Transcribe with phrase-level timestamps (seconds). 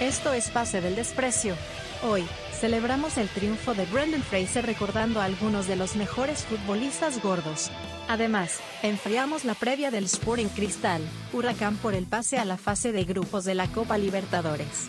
[0.00, 1.54] Esto es Pase del Desprecio.
[2.02, 7.70] Hoy, celebramos el triunfo de Brendan Fraser recordando a algunos de los mejores futbolistas gordos.
[8.08, 11.00] Además, enfriamos la previa del Sporting Cristal,
[11.32, 14.88] Huracán por el pase a la fase de grupos de la Copa Libertadores.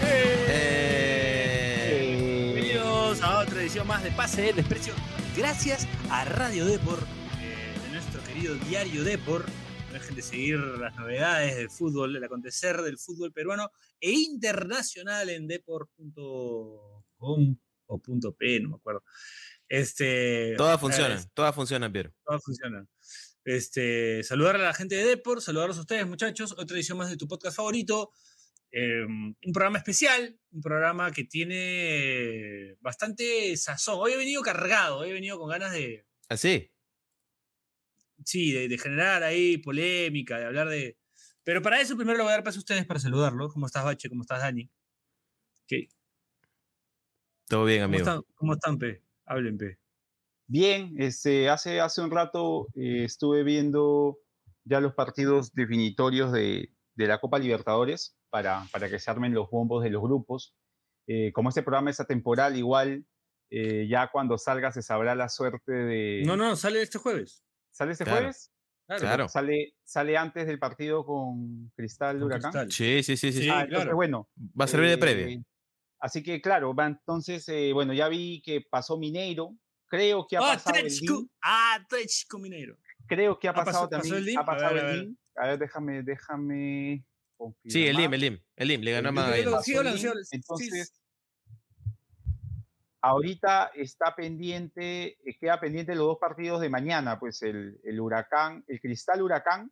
[0.00, 2.12] Eh,
[2.54, 4.94] Bienvenidos a otra edición más de Pase del Desprecio.
[5.36, 6.98] Gracias a Radio Depor,
[7.40, 9.44] eh, de nuestro querido diario Depor.
[9.88, 13.70] No dejen de seguir las novedades del fútbol, el acontecer del fútbol peruano
[14.00, 17.56] e internacional en depor.com
[17.88, 19.02] o punto .p, no me acuerdo.
[19.68, 22.12] Este, Todas eh, funcionan, todas funcionan, Piero.
[22.24, 22.88] Todas funcionan.
[23.44, 26.54] Este, saludar a la gente de Depor, saludarlos a ustedes, muchachos.
[26.58, 28.10] Otra edición más de tu podcast favorito.
[28.78, 33.96] Eh, un programa especial, un programa que tiene bastante sazón.
[33.98, 36.70] Hoy he venido cargado, hoy he venido con ganas de, ¿Así?
[38.22, 40.98] sí, de, de generar ahí polémica, de hablar de...
[41.42, 43.50] Pero para eso primero le voy a dar paso a ustedes para saludarlos.
[43.50, 44.10] ¿Cómo estás, Bache?
[44.10, 44.70] ¿Cómo estás, Dani?
[45.66, 45.88] ¿Qué?
[47.48, 48.02] Todo bien, ¿Cómo, amigo.
[48.02, 49.02] están, ¿Cómo están, P?
[49.24, 49.78] Hablen, P.
[50.48, 54.18] Bien, este, hace, hace un rato eh, estuve viendo
[54.64, 59.48] ya los partidos definitorios de, de la Copa Libertadores para, para que se armen los
[59.48, 60.54] bombos de los grupos.
[61.06, 63.06] Eh, como este programa es atemporal, igual
[63.48, 66.22] eh, ya cuando salga se sabrá la suerte de...
[66.26, 67.42] No, no, sale este jueves.
[67.72, 68.18] ¿Sale este Claro.
[68.18, 68.52] jueves?
[68.98, 69.26] Claro.
[69.30, 72.50] Sale, sale antes del partido con Cristal Con Huracán.
[72.52, 72.72] Cristal.
[72.72, 73.38] Sí, sí, sí, sí.
[73.38, 73.48] Sí, sí.
[73.48, 73.96] Ah, entonces, claro.
[73.96, 74.28] bueno.
[74.60, 75.42] Va a servir de eh, previa.
[75.98, 79.56] Así que claro, va, entonces, eh, bueno, ya vi que pasó Mineiro.
[79.88, 81.30] Creo que ha Ah, pasado el Atletico, link.
[81.40, 82.76] Atletico Mineiro.
[83.06, 84.16] Creo que ha Ah, pasó- pasado pasó también.
[84.16, 84.38] el link.
[84.38, 85.04] Ha A pasado ver, a el ver.
[85.06, 85.18] link.
[85.36, 87.04] A ver, déjame, déjame.
[87.68, 87.96] Sí, el.
[87.96, 88.38] LIM, el LIM.
[88.56, 90.32] El LIM, le ganó a Magallanes.
[90.32, 90.94] Entonces,
[93.00, 98.64] ahorita está pendiente, eh, queda pendiente los dos partidos de mañana, pues el, el Huracán,
[98.66, 99.70] el Cristal Huracán,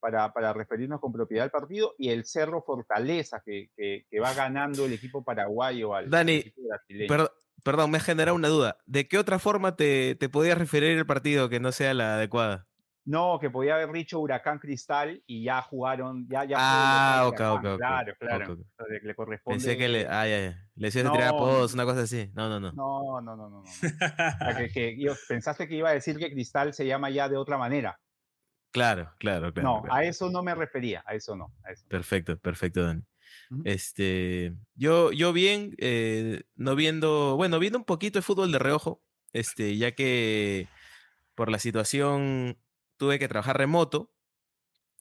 [0.00, 4.32] para, para referirnos con propiedad al partido, y el Cerro Fortaleza, que, que, que va
[4.34, 7.08] ganando el equipo paraguayo al, al Dani, equipo brasileño.
[7.08, 7.30] Per-
[7.62, 8.78] perdón, me ha generado una duda.
[8.86, 12.66] ¿De qué otra forma te, te podías referir el partido que no sea la adecuada?
[13.10, 17.40] No, que podía haber dicho Huracán Cristal y ya jugaron, ya, ya Ah, ok, ok,
[17.40, 18.52] Huracán, ok, Claro, claro.
[18.52, 18.60] ok.
[18.88, 19.56] Le, le corresponde.
[19.56, 20.68] Pensé que le, ah, ya, ya.
[20.76, 22.30] le decías de tirar No, apodos, una cosa así.
[22.34, 22.70] No, no, no.
[22.72, 23.50] No, no, no, no.
[23.50, 23.58] no.
[23.62, 27.28] O sea, que, que yo- pensaste que iba a decir que Cristal se llama ya
[27.28, 27.98] de otra manera.
[28.70, 29.68] Claro, claro, claro.
[29.68, 29.94] no, claro.
[29.96, 31.52] a eso no me refería, a eso no.
[31.64, 31.84] A eso.
[31.88, 33.02] Perfecto, perfecto, Dani.
[33.64, 39.02] Este, yo, yo bien, eh, no viendo, bueno, viendo un poquito de fútbol de reojo,
[39.32, 40.68] este, ya que
[41.34, 42.56] por la situación
[43.00, 44.12] tuve que trabajar remoto,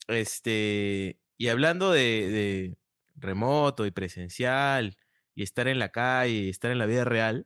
[0.08, 2.00] este, y hablando de,
[2.30, 2.78] de
[3.18, 4.98] remoto y presencial
[5.36, 7.46] y estar en la calle y estar en la vida real,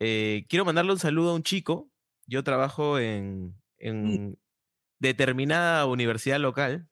[0.00, 1.90] eh, quiero mandarle un saludo a un chico.
[2.26, 4.38] Yo trabajo en, en
[4.98, 6.88] determinada universidad local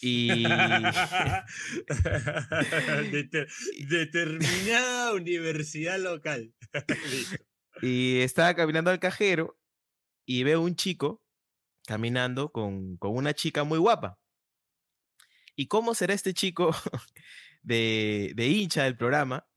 [0.00, 0.44] y
[3.12, 3.48] Deter-
[3.88, 6.54] determinada universidad local.
[7.82, 9.58] Y estaba caminando al cajero
[10.26, 11.22] y veo un chico
[11.90, 14.16] caminando con, con una chica muy guapa.
[15.56, 16.70] ¿Y cómo será este chico
[17.62, 19.48] de, de hincha del programa?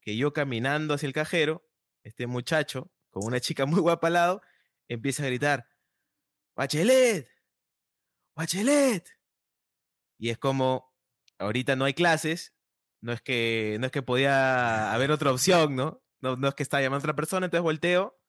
[0.00, 1.68] Que yo caminando hacia el cajero,
[2.04, 4.42] este muchacho con una chica muy guapa al lado,
[4.86, 5.66] empieza a gritar,
[6.54, 7.28] Bachelet,
[8.36, 9.04] Bachelet.
[10.18, 10.94] Y es como,
[11.38, 12.54] ahorita no hay clases,
[13.00, 16.00] no es que, no es que podía haber otra opción, ¿no?
[16.20, 18.21] No, no es que estaba llamando a otra persona, entonces volteo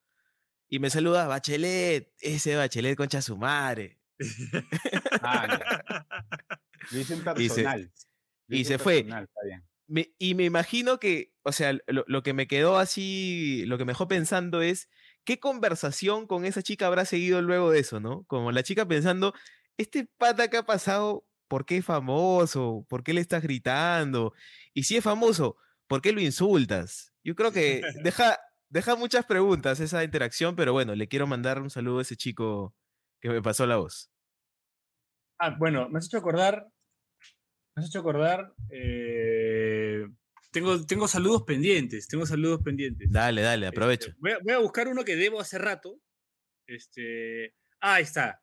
[0.76, 4.00] y me saluda Bachelet, ese Bachelet concha su madre.
[5.22, 5.60] Ah.
[6.92, 7.92] Lo hice en Y se- personal.
[8.50, 9.06] Y se fue.
[9.88, 13.86] Me- y me imagino que, o sea, lo, lo que me quedó así, lo que
[13.86, 14.90] me dejó pensando es,
[15.24, 18.24] ¿qué conversación con esa chica habrá seguido luego de eso, no?
[18.26, 19.34] Como la chica pensando,
[19.78, 22.86] este pata que ha pasado, ¿por qué es famoso?
[22.90, 24.34] ¿Por qué le estás gritando?
[24.74, 25.58] Y si es famoso,
[25.88, 27.14] ¿por qué lo insultas?
[27.24, 28.40] Yo creo que deja,
[28.74, 32.76] deja muchas preguntas esa interacción, pero bueno, le quiero mandar un saludo a ese chico
[33.22, 34.10] que me pasó la voz.
[35.40, 36.68] Ah, bueno, me has hecho acordar.
[37.76, 38.54] Me has hecho acordar.
[38.70, 40.06] eh,
[40.52, 42.08] tengo, tengo saludos pendientes.
[42.08, 43.10] Tengo saludos pendientes.
[43.12, 44.16] Dale, dale, Este, aprovecha.
[44.20, 46.00] voy, a, voy a buscar uno que debo hace rato.
[46.68, 47.54] Este.
[47.82, 48.42] Ah, ahí está.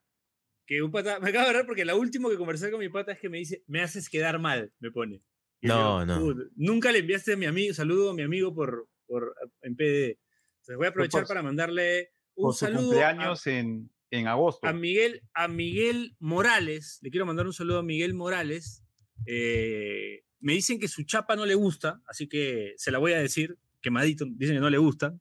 [0.67, 1.19] Que un pata.
[1.21, 3.39] Me acabo de ver porque la última que conversé con mi pata es que me
[3.39, 5.23] dice, me haces quedar mal, me pone.
[5.63, 6.19] No, no.
[6.21, 10.19] "Puta, Nunca le enviaste a mi amigo, saludo a mi amigo por, por en PD.
[10.61, 14.29] Entonces voy a aprovechar por- para mandarle un Por su saludo a- cumpleaños en, en
[14.29, 14.67] agosto.
[14.67, 18.85] a Miguel, a Miguel Morales, le quiero mandar un saludo a Miguel Morales.
[19.27, 23.19] eh, me dicen que su chapa no le gusta, así que se la voy a
[23.19, 25.15] decir, quemadito, dicen que no le gusta.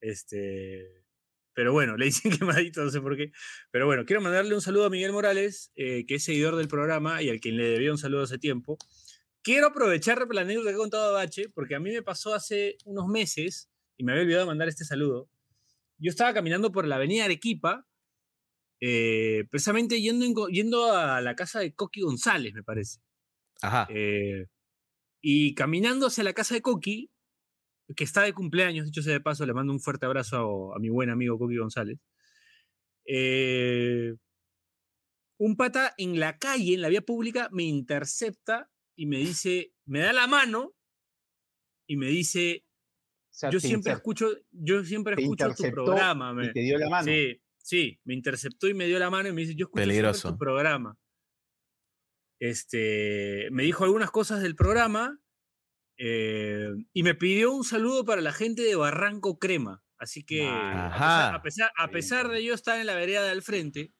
[0.00, 1.04] Este,
[1.52, 3.32] pero bueno, le dicen quemadito, no sé por qué.
[3.70, 7.22] Pero bueno, quiero mandarle un saludo a Miguel Morales, eh, que es seguidor del programa
[7.22, 8.78] y al quien le debía un saludo hace tiempo.
[9.46, 12.78] Quiero aprovechar la anécdota que he contado a Bache, porque a mí me pasó hace
[12.84, 15.30] unos meses, y me había olvidado de mandar este saludo.
[15.98, 17.86] Yo estaba caminando por la avenida Arequipa,
[18.80, 22.98] eh, precisamente yendo, yendo a la casa de Coqui González, me parece.
[23.62, 23.86] Ajá.
[23.88, 24.46] Eh,
[25.20, 27.12] y caminando hacia la casa de Coqui,
[27.94, 30.88] que está de cumpleaños, dicho sea de paso, le mando un fuerte abrazo a, mi
[30.88, 32.00] buen amigo Coqui González.
[33.04, 34.12] Eh,
[35.38, 40.00] un pata en la calle, en la vía pública, me intercepta y me dice, me
[40.00, 40.74] da la mano
[41.86, 42.64] y me dice,
[43.50, 46.32] yo, siempre escucho, yo siempre escucho tu programa.
[46.32, 47.04] Me, y te dio la mano.
[47.04, 50.38] Sí, sí, me interceptó y me dio la mano y me dice, yo escucho tu
[50.38, 50.98] programa.
[52.40, 55.18] Este, me dijo algunas cosas del programa
[55.98, 59.82] eh, y me pidió un saludo para la gente de Barranco Crema.
[59.98, 63.94] Así que, a pesar, a, pesar, de yo estar en la vereda del frente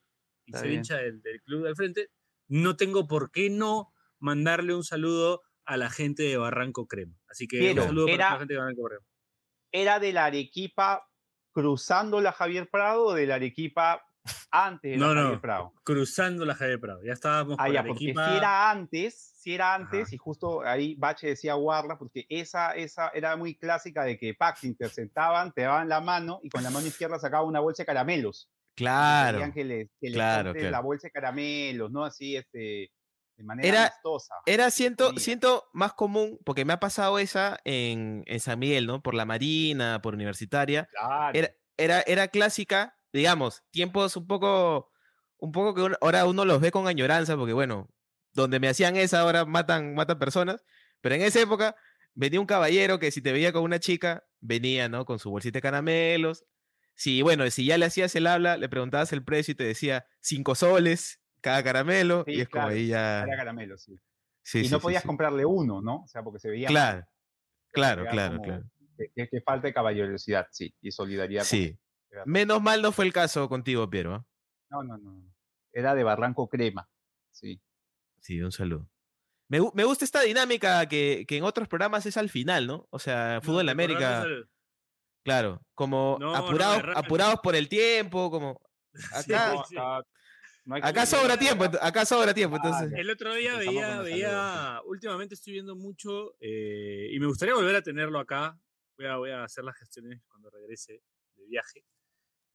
[0.44, 2.10] y ser hincha del, club del frente,
[2.48, 7.16] no tengo por qué no mandarle un saludo a la gente de Barranco Crema.
[7.28, 9.06] Así que un saludo para la gente de Barranco Crema.
[9.72, 11.06] ¿Era de la Arequipa
[11.52, 14.06] cruzando la Javier Prado o de la Arequipa
[14.50, 15.72] antes de la Javier Prado?
[15.82, 17.00] Cruzando la Javier Prado.
[17.04, 21.54] Ya estábamos ah, porque si era antes, si era antes, y justo ahí Bache decía
[21.54, 26.40] guarda, porque esa, esa era muy clásica de que Pax interceptaban, te daban la mano
[26.42, 28.48] y con la mano izquierda sacaban una bolsa de caramelos.
[28.76, 29.40] Claro.
[29.52, 32.04] Que les, que claro, la bolsa de caramelos, ¿no?
[32.04, 32.90] Así, este,
[33.36, 34.34] de manera era, amistosa.
[34.46, 39.02] Era, siento, siento más común, porque me ha pasado esa en, en San Miguel, ¿no?
[39.02, 40.88] Por la Marina, por Universitaria.
[40.90, 41.38] Claro.
[41.38, 44.90] Era, era, era clásica, digamos, tiempos un poco,
[45.38, 47.90] un poco que ahora uno los ve con añoranza, porque bueno,
[48.32, 50.64] donde me hacían esa, ahora matan, matan personas,
[51.00, 51.76] pero en esa época
[52.14, 55.04] venía un caballero que si te veía con una chica, venía, ¿no?
[55.04, 56.46] Con su bolsita de caramelos.
[56.94, 60.06] Si, bueno, si ya le hacías el habla, le preguntabas el precio y te decía
[60.20, 63.22] cinco soles cada caramelo, y es como ahí ya...
[63.24, 63.98] Cada caramelo, sí.
[64.54, 66.02] y no podías comprarle uno, ¿no?
[66.02, 66.68] O sea, porque se veía...
[66.68, 67.06] Claro,
[67.72, 68.64] claro, claro, claro.
[69.14, 71.44] Que, falta de caballerosidad, sí, y solidaridad.
[71.44, 71.78] Sí.
[72.24, 74.14] Menos mal no fue el caso contigo, Piero.
[74.14, 74.26] ¿ah?
[74.70, 75.22] No, no, no.
[75.72, 76.88] Era de Barranco Crema,
[77.30, 77.60] sí.
[78.20, 78.88] Sí, un saludo.
[79.48, 82.88] Me, me gusta esta dinámica que, que, en otros programas es al final, ¿no?
[82.90, 84.24] O sea, Fútbol América.
[85.26, 88.60] Claro, como apurados, apurados por el tiempo, como
[89.12, 89.54] acá,
[90.82, 92.56] acá, sobra tiempo, acá sobra tiempo.
[92.56, 92.92] Entonces.
[92.96, 97.82] El otro día veía, veía, últimamente estoy viendo mucho eh, y me gustaría volver a
[97.82, 98.58] tenerlo acá.
[98.96, 101.02] Voy a, voy a hacer las gestiones cuando regrese
[101.36, 101.84] de viaje.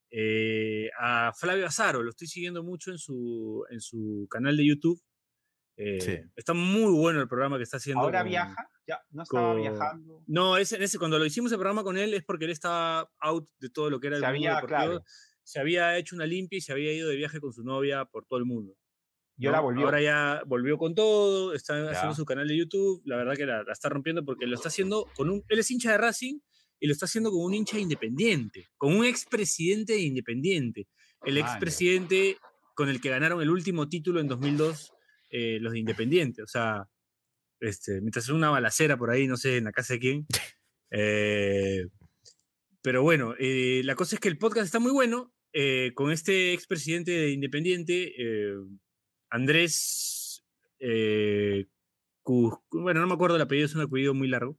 [0.10, 5.02] Eh, a Flavio Azaro, lo estoy siguiendo mucho en su, en su canal de YouTube.
[5.78, 8.04] Eh, está muy bueno el programa que está haciendo.
[8.04, 8.70] ¿Ahora viaja?
[8.86, 9.02] ¿Ya?
[9.12, 10.22] ¿No estaba viajando?
[10.28, 13.50] No, ese, ese, cuando lo hicimos el programa con él es porque él estaba out
[13.60, 15.02] de todo lo que era el se mundo había,
[15.52, 18.26] Se había hecho una limpia y se había ido de viaje con su novia por
[18.26, 18.74] todo el mundo.
[19.38, 19.84] Y ahora volvió.
[19.84, 23.02] Ahora ya volvió con todo, está haciendo su canal de YouTube.
[23.04, 25.44] La verdad que la, está rompiendo porque lo está haciendo con un.
[25.50, 26.40] Él es hincha de Racing
[26.80, 30.88] y lo está haciendo con un hincha independiente, con un expresidente de Independiente.
[31.26, 32.38] El expresidente
[32.74, 34.94] con el que ganaron el último título en 2002
[35.32, 36.44] eh, los de Independiente.
[36.44, 36.88] O sea,
[37.60, 40.28] este, mientras es una balacera por ahí, no sé en la casa de quién.
[40.94, 41.86] Eh,
[42.82, 45.32] pero bueno, eh, la cosa es que el podcast está muy bueno.
[45.94, 48.14] Con este expresidente de Independiente,
[49.30, 50.44] Andrés.
[52.24, 54.58] bueno, no me acuerdo el apellido, es un apellido muy largo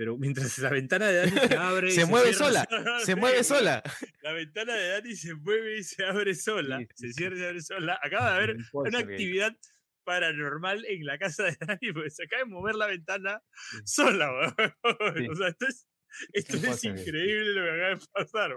[0.00, 1.90] pero mientras la ventana de Dani se abre.
[1.90, 2.66] se, mueve sola,
[3.04, 3.82] se mueve sola.
[4.22, 7.60] La ventana de Dani se mueve y se abre sola, se cierra y se abre
[7.60, 8.00] sola.
[8.02, 9.54] Acaba de haber una actividad
[10.04, 13.42] paranormal en la casa de Dani, porque se acaba de mover la ventana
[13.84, 15.86] sola, O sea, esto es
[16.32, 18.50] esto es increíble lo que acaba de pasar,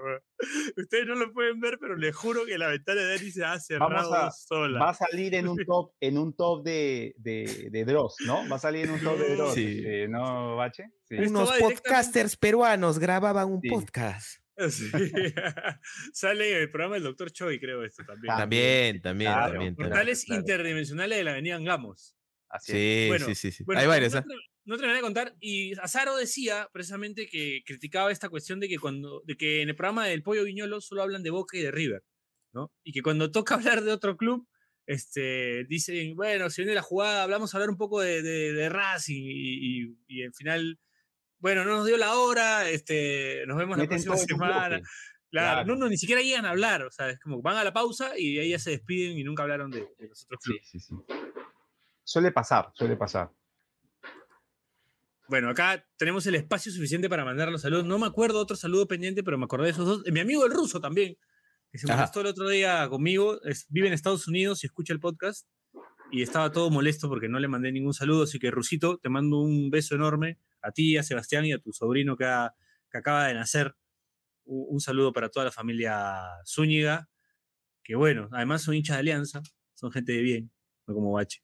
[0.77, 3.59] Ustedes no lo pueden ver, pero les juro que la ventana de Dani se ha
[3.59, 4.79] cerrado sola.
[4.79, 8.47] Va a salir en un top, en un top de, de, de Dross, ¿no?
[8.49, 10.85] Va a salir en un top de Dross, este, ¿no, Bache?
[11.11, 14.43] Unos podcasters peruanos grababan un podcast.
[16.13, 18.37] Sale el programa del Doctor Choi, creo, esto también.
[18.37, 19.75] También, también, también.
[19.75, 22.15] Portales interdimensionales de la Avenida Angamos.
[22.49, 24.23] Así sí, sí, sí, Hay varios, ¿eh?
[24.65, 25.35] No terminé de contar.
[25.39, 29.75] Y Azaro decía precisamente que criticaba esta cuestión de que cuando, de que en el
[29.75, 32.03] programa del Pollo Viñolo solo hablan de Boca y de River,
[32.53, 32.71] ¿no?
[32.83, 34.47] Y que cuando toca hablar de otro club,
[34.85, 39.23] este, dicen, bueno, si viene la jugada, hablamos a hablar un poco de, de, Racing
[39.25, 40.79] y, y, al final,
[41.39, 44.81] bueno, no nos dio la hora, este, nos vemos la próxima semana.
[45.31, 47.73] Claro, No, no, ni siquiera llegan a hablar, o sea, es como van a la
[47.73, 50.67] pausa y ahí ya se despiden y nunca hablaron de, los otros clubes.
[50.69, 51.15] Sí, sí, sí.
[52.03, 53.31] Suele pasar, suele pasar.
[55.33, 57.85] Bueno, acá tenemos el espacio suficiente para mandar los saludos.
[57.85, 60.03] No me acuerdo otro saludo pendiente, pero me acordé de esos dos.
[60.11, 61.17] Mi amigo el ruso también,
[61.71, 64.99] que se molestó el otro día conmigo, es- vive en Estados Unidos y escucha el
[64.99, 65.47] podcast.
[66.11, 68.25] Y estaba todo molesto porque no le mandé ningún saludo.
[68.25, 71.73] Así que, Rusito, te mando un beso enorme a ti, a Sebastián y a tu
[71.73, 72.53] sobrino que, ha-
[72.91, 73.75] que acaba de nacer.
[74.45, 77.09] Un, un saludo para toda la familia Zúñiga,
[77.83, 79.41] que bueno, además son hinchas de Alianza,
[79.73, 80.51] son gente de bien,
[80.85, 81.41] no como Bache.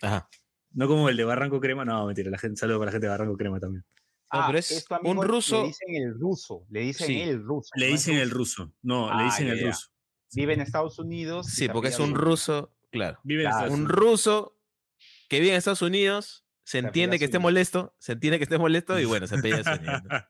[0.00, 0.28] Ajá.
[0.74, 3.10] No como el de Barranco Crema, no, mentira, la gente, saludo para la gente de
[3.10, 3.84] Barranco Crema también.
[4.32, 7.20] No, pero es un ruso- Le dicen el ruso, le dicen Sí.
[7.20, 7.70] el ruso.
[7.74, 8.72] Le dicen el ruso.
[8.82, 9.88] no, le Ah, dicen el ruso.
[10.34, 11.46] Vive en Estados Unidos.
[11.48, 13.18] Sí, porque es un ruso, claro.
[13.24, 13.66] Vive en Claro.
[13.66, 14.58] Estados Un ruso
[15.28, 18.98] que vive en Estados Unidos, se entiende que esté molesto, se entiende que esté molesto
[18.98, 20.26] y bueno, se apellida Zúñiga, ¿no?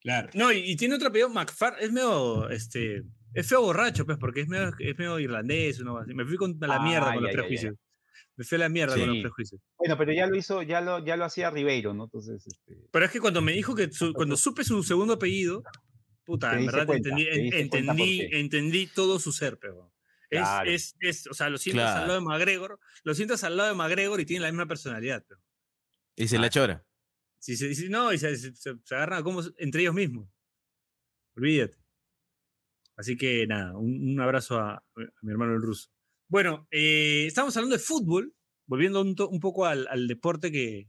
[0.00, 0.28] claro.
[0.34, 4.42] No, y, y tiene otro apellido, McFar, es medio, este, es feo borracho, pues, porque
[4.42, 6.12] es medio, es medio irlandés, uno así.
[6.14, 7.74] Me fui con a la Ah, mierda con ya, los prejuicios.
[8.36, 9.60] Me fui a la mierda con los prejuicios.
[9.78, 12.04] Bueno, pero ya lo hizo, ya lo, ya lo hacía Ribeiro, ¿no?
[12.04, 15.62] Entonces, este, Pero es que cuando me dijo que, su- cuando supe su segundo apellido,
[16.24, 19.92] puta, en verdad cuenta, entendí, entendí, entendí todo su ser, pero.
[20.30, 20.70] Es, Claro.
[20.70, 22.06] es, es, o sea, lo sientas al Claro.
[22.06, 25.42] lado de McGregor, lo sientas al lado de McGregor y tienen la misma personalidad, pero.
[26.16, 26.86] Y se la chora.
[27.38, 30.26] Si se dice no, y se, se- se- se agarran como entre ellos mismos.
[31.36, 31.76] Olvídate.
[32.96, 34.84] Así que nada, un, un abrazo a, a
[35.22, 35.90] mi hermano el ruso.
[36.32, 38.34] Bueno, eh, estamos hablando de fútbol,
[38.66, 40.88] volviendo un, un poco al, al deporte que,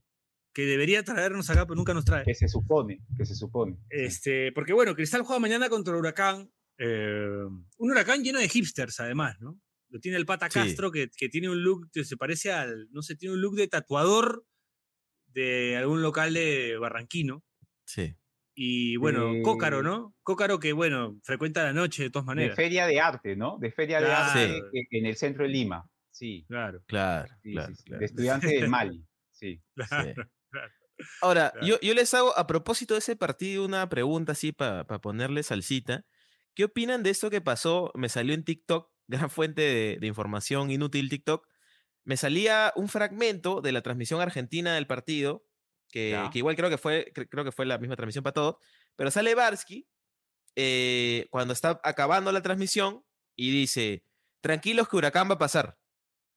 [0.53, 2.23] que debería traernos acá, pero nunca nos trae.
[2.23, 3.77] que se supone, que se supone.
[3.89, 6.49] Este, porque bueno, Cristal juega mañana contra Huracán.
[6.77, 7.27] eh,
[7.77, 9.59] un Huracán lleno de hipsters, además, ¿no?
[9.89, 10.59] Lo tiene el Pata Sí.
[10.59, 13.55] Castro, que, que tiene un look que se parece al, no sé, tiene un look
[13.55, 14.45] de tatuador
[15.27, 17.43] de algún local de Barranquino.
[17.85, 18.15] Sí.
[18.55, 20.15] Y bueno, De- Cócaro, ¿no?
[20.23, 22.55] Cócaro que, bueno, frecuenta la noche de todas De maneras.
[22.55, 23.57] feria de arte, ¿no?
[23.59, 24.29] De feria de Claro.
[24.29, 25.89] arte en el centro de Lima.
[26.11, 27.99] Sí, Claro, Claro, sí, claro, sí, sí, claro.
[27.99, 29.03] De estudiante del Mali.
[29.31, 29.59] Sí.
[29.75, 30.13] claro.
[31.21, 31.65] Ahora, Claro.
[31.67, 36.05] yo, yo les hago a propósito de ese partido una pregunta así para ponerle salsita.
[36.53, 37.91] ¿Qué opinan de esto que pasó?
[37.95, 41.47] Me salió en TikTok, gran fuente de, de información inútil TikTok.
[42.05, 45.43] Me salía un fragmento de la transmisión argentina del partido,
[45.93, 48.55] que, igual creo que, fue, cre- creo que fue la misma transmisión para todos,
[48.95, 49.87] pero sale Barsky
[50.55, 53.03] eh, cuando está acabando la transmisión
[53.35, 54.03] y dice,
[54.41, 55.77] tranquilos que Huracán va a pasar,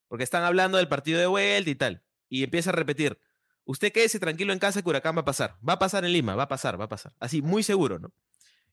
[0.08, 3.18] porque están hablando del partido de vuelta y tal, y empieza a repetir,
[3.64, 6.34] usted quédese tranquilo en casa que Huracán va a pasar, va a pasar en Lima,
[6.34, 8.12] va a pasar, va a pasar, así, muy seguro, ¿no?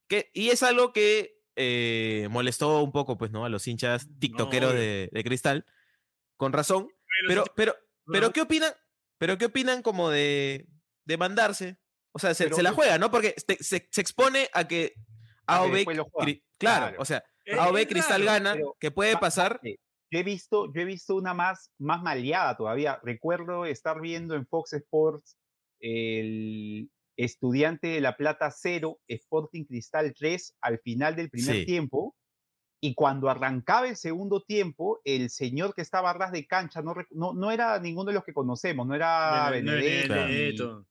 [0.08, 3.46] Que, y es algo que eh, molestó un poco, pues, ¿no?
[3.46, 5.66] A los hinchas tiktokeros de, de Cristal,
[6.36, 6.90] con razón,
[7.28, 7.76] pero, pero,
[8.12, 8.74] pero, ¿qué opinan?
[9.18, 10.68] Pero, ¿qué opinan como de,
[11.06, 11.78] de mandarse?
[12.12, 13.10] O sea, se, Pero se la juega, ¿no?
[13.12, 14.94] Porque se, se- se expone a que
[15.48, 16.08] A o B, claro,
[16.58, 16.96] Claro.
[17.00, 19.60] o sea, Es- A o B es Cristal gana, pero que puede pasar.
[19.64, 23.00] Yo he visto, yo he visto una más, más maleada todavía.
[23.04, 25.38] Recuerdo estar viendo en Fox Sports
[25.80, 31.66] el estudiante de La Plata 0, Sporting Cristal 3 al final del primer Sí.
[31.66, 32.16] tiempo.
[32.82, 36.94] Y cuando arrancaba el segundo tiempo, el señor que estaba a ras de cancha, no,
[37.12, 40.86] no, no era ninguno de los que conocemos, no era No, Benedetto.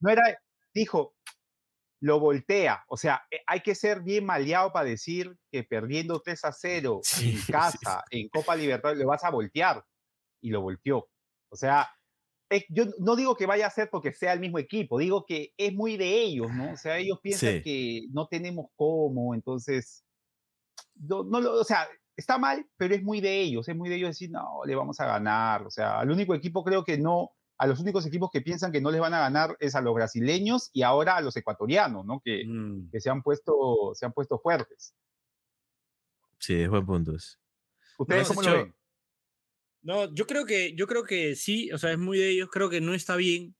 [0.00, 0.22] No era,
[0.74, 1.14] dijo,
[2.02, 2.84] lo voltea.
[2.88, 7.00] O sea, eh, hay que ser bien maleado para decir que perdiendo 3 a 0
[7.02, 9.84] Sí, en sí, casa, en Copa Libertadores, lo vas a voltear.
[10.42, 11.08] Y lo volteó.
[11.50, 11.88] O sea,
[12.48, 15.52] es- yo no digo que vaya a ser porque sea el mismo equipo, digo que
[15.56, 16.72] es muy de ellos, ¿no?
[16.72, 17.62] O sea, ellos piensan Sí.
[17.62, 20.04] que no tenemos cómo, entonces,
[20.94, 23.96] no, no lo- o sea, está mal, pero es muy de ellos, es muy de
[23.96, 25.66] ellos decir, no, le vamos a ganar.
[25.66, 28.80] O sea, al único equipo creo que no, a los únicos equipos que piensan que
[28.80, 32.20] no les van a ganar es a los brasileños y ahora a los ecuatorianos, ¿no?
[32.24, 32.90] Que, Mm.
[32.90, 34.94] que se, han puesto, se han puesto fuertes.
[36.38, 37.12] Sí, es buen punto.
[37.98, 38.74] ¿Ustedes has cómo hecho- lo ven?
[39.82, 42.68] No, yo creo que, yo creo que sí, o sea, es muy de ellos, creo
[42.70, 43.54] que no está bien,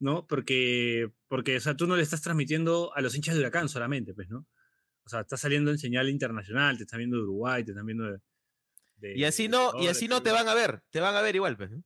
[0.00, 0.26] ¿no?
[0.26, 4.14] Porque, porque, o sea, tú no le estás transmitiendo a los hinchas de Huracán solamente,
[4.14, 4.46] pues, ¿no?
[5.04, 8.04] O sea, está saliendo en señal internacional, te están viendo de Uruguay, te están viendo
[8.04, 8.18] de...
[8.96, 11.20] de- Y así de no, y así no te van a ver, te van a
[11.22, 11.70] ver igual, pues.
[11.70, 11.82] ¿no?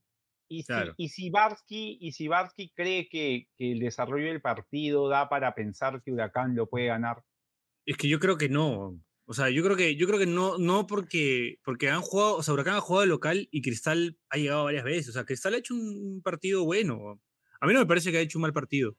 [0.49, 5.09] Y si, y si Barsky, y si Barsky cree que, que el desarrollo del partido
[5.09, 7.23] da para pensar que Huracán lo puede ganar.
[7.87, 8.99] Es que yo creo que no.
[9.27, 12.43] O sea, yo creo que, yo creo que no, no porque, porque han jugado, o
[12.43, 15.11] sea, Huracán ha jugado de local y Cristal ha llegado varias veces.
[15.11, 17.21] O sea, Cristal ha hecho un partido bueno.
[17.61, 18.97] A mí no me parece que ha hecho un mal partido.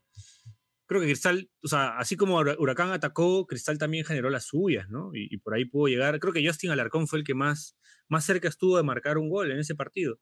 [0.86, 4.90] Creo que Cristal, o sea, así como Hura- Huracán atacó, Cristal también generó las suyas,
[4.90, 5.12] ¿no?
[5.16, 6.20] Y, y por ahí pudo llegar.
[6.20, 7.78] Creo que Justin Alarcón fue el que más,
[8.08, 10.20] más cerca estuvo de marcar un gol en ese partido.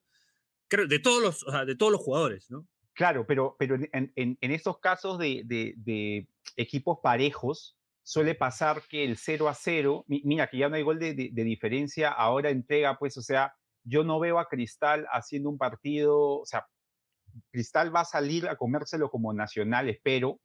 [0.69, 2.67] De todos los, de todos los jugadores, ¿no?
[2.93, 8.81] Claro, pero, pero en, en, en estos casos de, de, de equipos parejos, suele pasar
[8.89, 12.09] que el 0 a 0, mi- mira que ya no hay gol de- de diferencia,
[12.09, 16.65] ahora entrega, pues, o sea, yo no veo a Cristal haciendo un partido, o sea,
[17.51, 20.39] Cristal va a salir a comérselo como nacional, espero,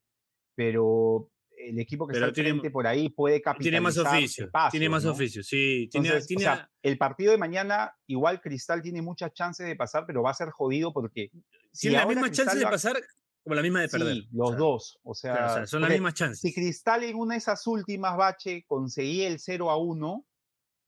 [0.55, 1.31] pero
[1.69, 4.45] el equipo que Pero está tiene- por ahí puede capitalizar Tiene más oficio.
[4.47, 5.13] espacios, tiene más ¿no?
[5.13, 5.89] oficio, sí.
[5.91, 10.05] Tiene, Entonces, o sea, el partido de mañana, igual Cristal tiene muchas chances de pasar,
[10.07, 11.31] pero va a ser jodido porque
[11.73, 13.03] si tiene las mismas Cristal chances de pasar
[13.45, 14.15] como la misma de perder.
[14.15, 14.99] Sí, los O sea, dos.
[15.03, 16.41] O sea, claro, o sea, son las mismas chances.
[16.41, 20.25] Si Cristal en una de esas últimas bache conseguía el 0 a 1,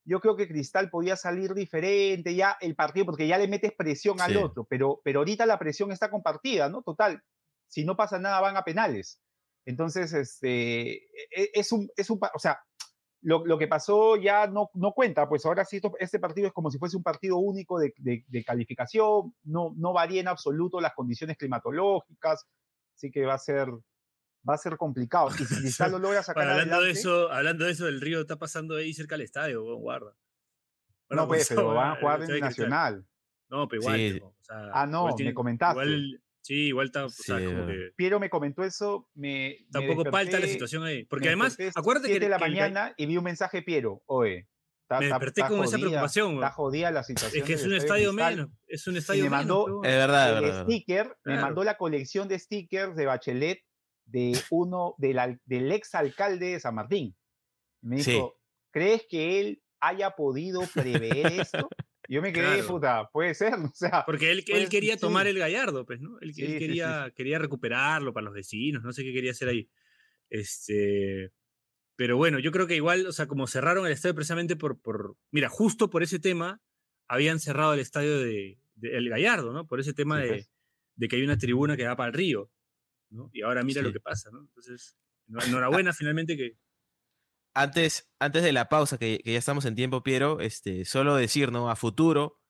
[0.07, 4.21] yo creo que Cristal podía salir diferente ya el partido, porque ya le metes presión
[4.21, 6.83] al otro, pero, pero ahorita la presión está compartida, ¿no?
[6.83, 7.23] Total,
[7.69, 9.19] si no pasa nada van a penales.
[9.67, 12.59] Entonces, este, e- es un, es un, o sea,
[13.23, 16.53] lo, lo que pasó ya no, no cuenta, pues ahora sí, esto- este partido es
[16.53, 20.81] como si fuese un partido único de, de- de calificación, no, no varía en absoluto
[20.81, 22.47] las condiciones climatológicas,
[22.95, 23.71] así que va a ser,
[24.47, 25.31] va a ser complicado.
[25.39, 28.21] Y si Cristal lo logra sacar Bueno, hablando, de eso, hablando de eso, del río
[28.21, 30.15] está pasando ahí cerca del estadio, guarda.
[31.09, 32.41] Bueno, no, pues, pero van a el jugar en.
[32.41, 33.07] Nacional.
[33.49, 33.97] No, pero igual.
[33.97, 34.11] Sí.
[34.15, 35.81] pero, o sea, Ah, no, igual me comentaste.
[35.83, 37.67] igual- sí, igual está, o sea, Sí, como eh.
[37.67, 39.53] que Piero me comentó eso, me.
[39.53, 41.05] está un me poco palta la situación ahí.
[41.07, 44.03] Porque me además, acuérdate que, de la que el- mañana y vi un mensaje Piero,
[44.07, 44.49] oye,
[44.83, 46.35] está, me desperté está con esa jodida, preocupación.
[46.35, 47.41] Está jodida la situación.
[47.43, 48.51] Es que es un estadio menos.
[48.67, 49.41] Es un Y estadio me menos.
[49.47, 49.85] mandó- weón.
[49.87, 50.63] Es verdad, el verdad.
[50.65, 53.61] sticker, me mandó la colección de stickers de Bachelet
[54.07, 57.17] de uno, del, ex alcalde de San Martín.
[57.83, 58.13] Y me Sí.
[58.13, 58.37] dijo,
[58.71, 61.27] ¿crees que él haya podido prever
[61.67, 61.69] esto?
[62.09, 62.67] Yo me quedé, Claro.
[62.69, 65.01] puta, puede ser, o sea, Porque él, él Pues, quería sí.
[65.01, 66.19] tomar el gallardo, pues, ¿no?
[66.21, 69.31] Él, él Sí, sí, sí, quería, quería recuperarlo para los vecinos, no sé qué quería
[69.33, 69.69] hacer ahí.
[70.31, 71.33] Este,
[71.97, 75.17] pero bueno, yo creo que igual, o sea, como cerraron el estadio precisamente por, por
[75.31, 76.61] mira, justo por ese tema,
[77.09, 79.67] habían cerrado el estadio de, de El Gallardo, ¿no?
[79.67, 80.47] Por ese tema Sí, de,
[80.97, 82.51] de que hay una tribuna que va para el río,
[83.11, 83.31] ¿no?
[83.33, 83.95] Y ahora mira lo Sí.
[83.95, 84.41] que pasa, ¿no?
[84.41, 84.97] Entonces,
[85.29, 86.57] enhorabuena finalmente que...
[87.55, 91.53] Antes, antes de la pausa, que, que ya estamos en tiempo, Piero, este, solo decir,
[91.53, 91.71] ¿no?
[91.71, 92.41] A futuro,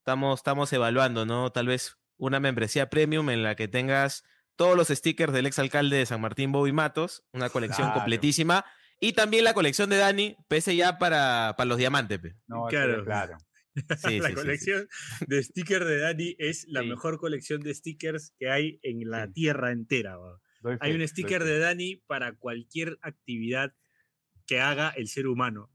[0.00, 1.52] estamos, estamos evaluando, ¿no?
[1.52, 4.24] Tal vez una membresía premium en la que tengas
[4.56, 8.00] todos los stickers del exalcalde de San Martín, Bobby Matos, una colección Claro.
[8.00, 8.64] completísima,
[9.00, 12.34] y también la colección de Dani, pese ya para, para los diamantes, pe.
[12.48, 13.04] no, Claro.
[13.04, 13.36] claro.
[13.76, 13.76] Sí,
[14.18, 14.34] la sí, sí, sí.
[14.34, 14.88] colección
[15.28, 16.88] de stickers de Dani es la Sí.
[16.88, 19.32] mejor colección de stickers que hay en la Sí.
[19.34, 20.16] tierra entera.
[20.80, 23.72] Hay fe, un sticker de Dani para cualquier actividad
[24.48, 25.70] que haga el ser humano,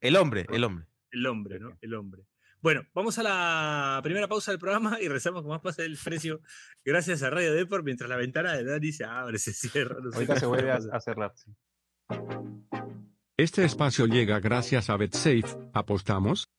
[0.00, 0.86] El hombre, el hombre.
[1.12, 1.78] el hombre, ¿no?
[1.80, 2.26] El hombre.
[2.60, 6.42] Bueno, vamos a la primera pausa del programa y rezamos con más pasa el precio
[6.84, 9.96] gracias a Radio Deport mientras la ventana de Dani se abre, se cierra.
[10.02, 11.32] no Ahorita se vuelve a, cerrar.
[11.36, 11.50] sí.
[13.38, 15.44] Este espacio llega gracias a BetSafe.
[15.72, 16.50] ¿Apostamos?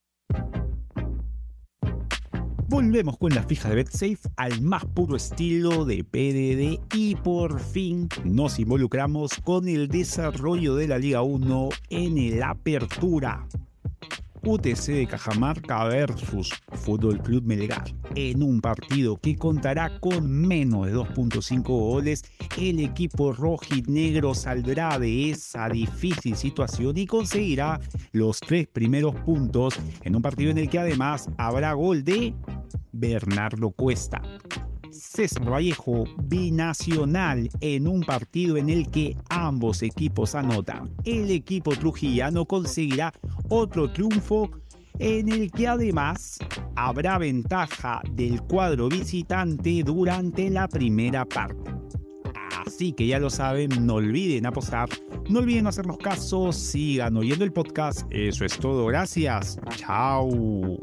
[2.72, 8.08] Volvemos con la fija de BetSafe al más puro estilo de PDD y por fin
[8.24, 13.46] nos involucramos con el desarrollo de la Liga 1 en el Apertura.
[14.44, 17.84] UTC de Cajamarca versus Fútbol Club Melgar.
[18.14, 22.24] En un partido que contará con menos de 2.5 goles,
[22.58, 27.80] el equipo rojinegro saldrá de esa difícil situación y conseguirá
[28.12, 32.34] los tres primeros puntos en un partido en el que además habrá gol de
[32.92, 34.20] Bernardo Cuesta.
[34.92, 40.94] César Vallejo binacional en un partido en el que ambos equipos anotan.
[41.04, 43.12] El equipo trujillano conseguirá
[43.48, 44.50] otro triunfo
[44.98, 46.38] en el que además
[46.76, 51.70] habrá ventaja del cuadro visitante durante la primera parte.
[52.64, 54.88] Así que ya lo saben, no olviden apostar,
[55.28, 58.06] no olviden hacernos caso, sigan oyendo el podcast.
[58.10, 59.58] Eso es todo, gracias.
[59.76, 60.78] Chao.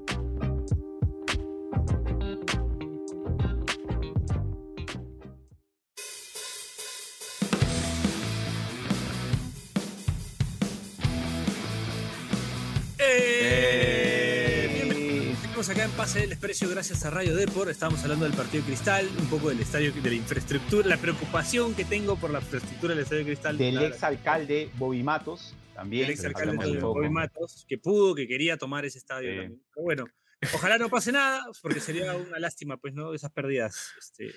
[13.12, 14.70] ¡Eh!
[14.72, 15.40] Bienvenidos.
[15.40, 17.70] Seguimos acá en Pase del Desprecio gracias a Radio Deport.
[17.72, 21.86] Estábamos hablando del partido Cristal, un poco del estadio, de la infraestructura, la preocupación que
[21.86, 23.58] tengo por la infraestructura del estadio Cristal.
[23.58, 26.06] Del La- ex alcalde Bobby Matos, también.
[26.06, 26.94] el ex que alcalde hablamos un de poco.
[27.00, 29.38] Bobby Matos, que pudo, que quería tomar ese estadio Sí.
[29.38, 29.64] también.
[29.74, 30.06] Pero bueno,
[30.54, 33.14] ojalá no pase nada, porque sería una lástima, pues, ¿no?
[33.16, 33.92] Esas pérdidas.
[33.98, 34.36] Este,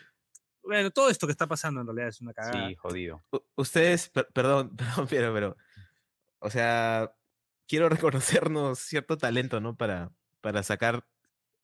[0.63, 2.69] bueno, todo esto que está pasando en realidad es una cagada.
[2.69, 3.23] Sí, jodido.
[3.33, 5.57] U- Ustedes, per- perdón, perdón, Piero, pero,
[6.39, 7.13] o sea,
[7.69, 9.77] quiero reconocernos cierto talento, ¿no?
[9.77, 11.07] Para, para sacar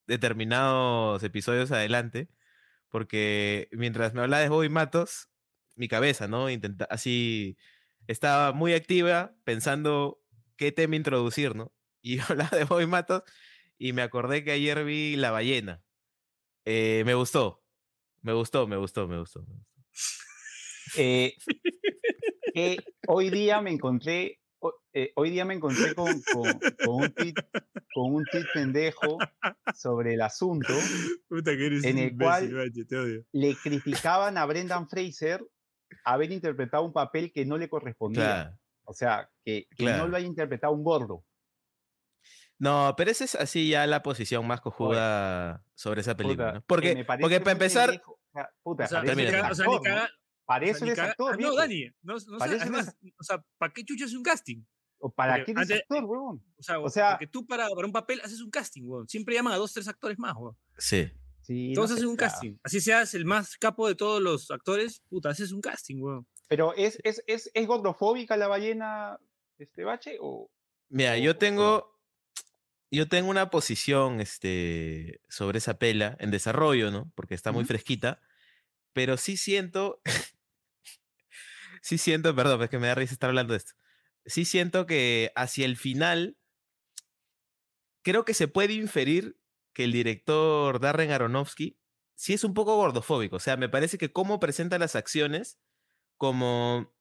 [0.07, 2.29] determinados episodios adelante,
[2.89, 5.29] porque mientras me hablaba de Bobby Matos,
[5.75, 6.49] mi cabeza, ¿no?
[6.49, 7.57] Intenta, así,
[8.07, 10.21] estaba muy activa pensando
[10.57, 11.73] qué tema introducir, ¿no?
[12.01, 13.23] Y hablaba de Bobby Matos
[13.77, 15.81] y me acordé que ayer vi La Ballena.
[16.65, 17.63] Eh, me gustó,
[18.21, 19.45] me gustó, me gustó, me gustó.
[20.97, 21.35] Eh,
[23.07, 24.39] hoy día me encontré,
[24.93, 27.33] eh, hoy día me encontré con, con- con un tweet,
[27.93, 29.17] con un tweet pendejo
[29.75, 30.73] sobre el asunto,
[31.27, 33.23] Puta que eres En el imbécil, cual- Bache, te odio.
[33.31, 35.45] le criticaban a Brendan Fraser
[36.03, 38.23] haber interpretado un papel que no le correspondía.
[38.23, 38.57] Claro.
[38.85, 40.03] O sea, que, que Claro.
[40.03, 41.23] no lo haya interpretado un gordo.
[42.57, 46.47] No, pero esa es así ya la posición más cojuda sobre esa película.
[46.47, 46.59] Puta, ¿no?
[46.61, 48.11] que Porque, me parece porque para empezar, pendejo.
[48.13, 49.89] O sea, puta, O sea, para eso ni termina, eres caga- o sea, actor, ni
[49.89, 49.95] ¿no?
[49.95, 50.09] caga-
[50.49, 51.53] Para o sea, eso eres actor, No.
[51.55, 54.63] Dani, no, no, Para eres además, o sea, ¿para qué chuchas un casting?
[54.97, 56.43] ¿O ¿Para porque qué eres antes- actor, huevón?
[56.57, 59.07] O sea, O sea- porque tú para, para un papel haces un casting, weón.
[59.07, 60.57] Siempre llaman a dos, tres actores más, weón.
[60.77, 61.07] sí.
[61.41, 62.57] Sí, no Todos hacen un sea, casting.
[62.63, 66.27] Así seas el más capo de todos los actores, puta, haces un casting, weón.
[66.47, 69.17] Pero ¿es, es, es, es gordofóbica la ballena,
[69.57, 70.17] este bache?
[70.19, 70.51] O,
[70.89, 71.37] Mira, o- yo no?
[71.39, 71.99] tengo,
[72.91, 77.11] yo tengo una posición este, sobre esa pela en desarrollo, ¿no?
[77.15, 78.21] Porque está muy fresquita,
[78.93, 80.01] pero sí siento,
[81.81, 83.73] sí siento, perdón, es que me da risa estar hablando de esto.
[84.25, 86.37] Sí siento que hacia el final,
[88.01, 89.39] creo que se puede inferir
[89.73, 91.77] que el director Darren Aronofsky
[92.15, 93.37] sí es un poco gordofóbico.
[93.37, 95.57] O sea, me parece que cómo presenta las acciones,
[96.17, 96.93] como,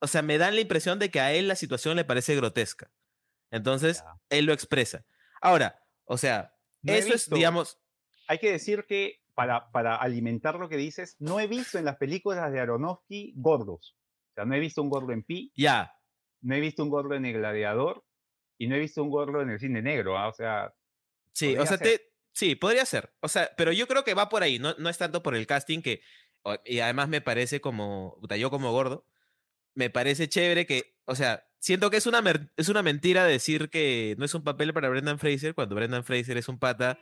[0.00, 2.90] o sea, me dan la impresión de que a él la situación le parece grotesca.
[3.52, 5.06] Entonces, él lo expresa.
[5.40, 7.78] Ahora, o sea, No eso es, digamos,
[8.26, 11.96] Hay que decir que, para, para alimentar lo que dices, no he visto en las
[11.96, 13.96] películas de Aronofsky gordos.
[14.30, 15.92] O sea, no he visto un gordo en Pi, ya,
[16.40, 18.04] no he visto un gordo en El Gladiador
[18.58, 20.16] y no he visto un gordo en el cine negro.
[20.18, 20.28] ¿ah?
[20.28, 20.72] O sea,
[21.34, 21.86] Sí, o Podría sea, ser.
[21.98, 23.14] te- sí, podría ser.
[23.20, 25.46] O sea, pero yo creo que va por ahí, no, no es tanto por el
[25.46, 26.02] casting que,
[26.64, 29.06] y además me parece como, puta, yo como gordo,
[29.74, 32.22] me parece chévere que, o sea, siento que es una,
[32.56, 36.36] es una mentira decir que no es un papel para Brendan Fraser cuando Brendan Fraser
[36.36, 36.98] es un pata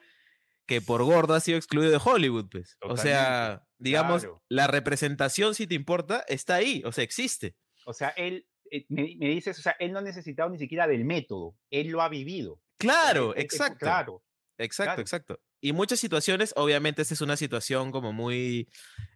[0.70, 2.76] que por gordo ha sido excluido de Hollywood, pues.
[2.80, 4.42] O sea, digamos, claro.
[4.48, 7.56] la representación, si te importa, está ahí, o sea, existe.
[7.84, 10.86] o sea él, eh, me, me dices, o sea, él no ha necesitado ni siquiera
[10.86, 12.60] del método, él lo ha vivido.
[12.78, 13.78] Claro, Él- él- él- exacto.
[13.80, 14.24] Claro.
[14.58, 15.00] Exacto, Claro.
[15.02, 15.40] exacto.
[15.60, 18.68] Y muchas situaciones, obviamente, esta es una situación como muy,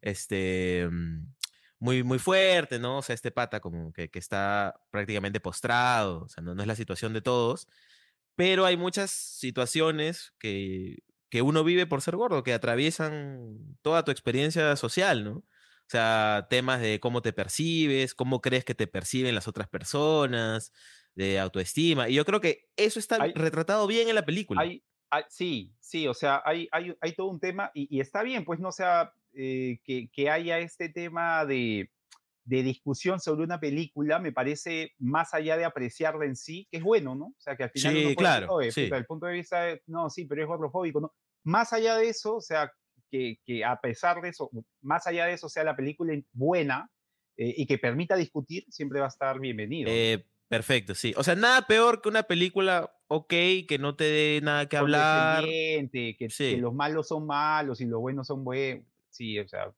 [0.02, 1.34] este, mm,
[1.78, 2.98] muy, muy fuerte, ¿no?
[2.98, 6.66] O sea, este pata como que, que está prácticamente postrado, o sea, no, no es
[6.68, 7.68] la situación de todos,
[8.36, 10.96] pero hay muchas situaciones que,
[11.34, 15.32] que uno vive por ser gordo, que atraviesan toda tu experiencia social, ¿no?
[15.38, 15.44] O
[15.88, 20.72] sea, temas de cómo te percibes, cómo crees que te perciben las otras personas,
[21.16, 22.08] de autoestima.
[22.08, 24.60] Y yo creo que eso está Hay- retratado bien en la película.
[24.60, 28.22] Hay, hay- sí, sí, o sea, hay, hay, hay todo un tema y, y está
[28.22, 31.90] bien, pues no sea eh, que, que haya este tema de,
[32.44, 36.82] de discusión sobre una película, me parece más allá de apreciarla en sí, que es
[36.82, 37.26] bueno, ¿no?
[37.26, 38.84] O sea, que al final Sí, uno puede decir, claro, "Oye, sí.
[38.84, 41.14] puta, el punto de vista, de, no, sí, pero es gordofóbico, ¿no?
[41.44, 42.72] Más allá de eso, o sea,
[43.10, 46.90] que, que a pesar de eso, más allá de eso, sea la película buena
[47.36, 49.90] eh, y que permita discutir, siempre va a estar bienvenido.
[49.92, 51.14] Eh, perfecto, sí.
[51.16, 53.32] O sea, nada peor que una película ok,
[53.68, 55.44] que no te dé nada que hablar.
[55.44, 58.84] que, que los malos son malos y los buenos son buenos.
[59.10, 59.72] Sí, o sea.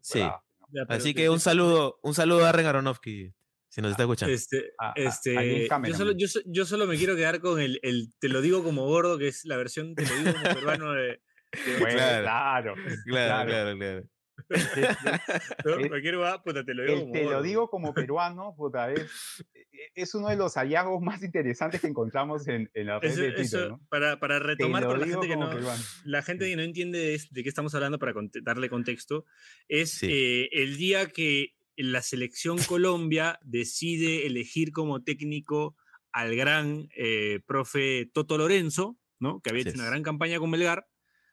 [0.00, 0.20] Sí.
[0.20, 0.66] bravo, ¿no?
[0.70, 3.32] Ya, pero Así que un saludo, un saludo a Darren Aronofsky,
[3.68, 4.34] si nos está escuchando.
[4.34, 7.60] Este, A- a- a este, yo, solo, yo, so- yo solo me quiero quedar con
[7.60, 10.54] el, el te lo digo como gordo, que es la versión te lo digo como
[10.54, 11.02] peruano de.
[11.02, 11.20] de-
[11.80, 12.22] Bueno, Claro.
[12.22, 12.74] claro.
[13.06, 14.04] Claro, claro, claro.
[15.88, 19.44] Cualquier va, puta, te lo digo El como te lo digo como peruano, puta, es,
[19.94, 23.26] es uno de los hallazgos más interesantes que encontramos en, en la red Eso- de
[23.32, 23.80] Twitter, eso, ¿no?
[23.88, 25.82] para, para retomar para la gente que no, peruano.
[26.04, 29.24] la gente que no entiende de, de qué estamos hablando para darle contexto,
[29.68, 30.06] es Sí.
[30.10, 35.76] eh, el día que la selección Colombia decide elegir como técnico
[36.12, 39.40] al gran eh, profe Toto Lorenzo, ¿no?
[39.40, 39.90] que había Así hecho una es.
[39.90, 40.86] gran campaña con Melgar,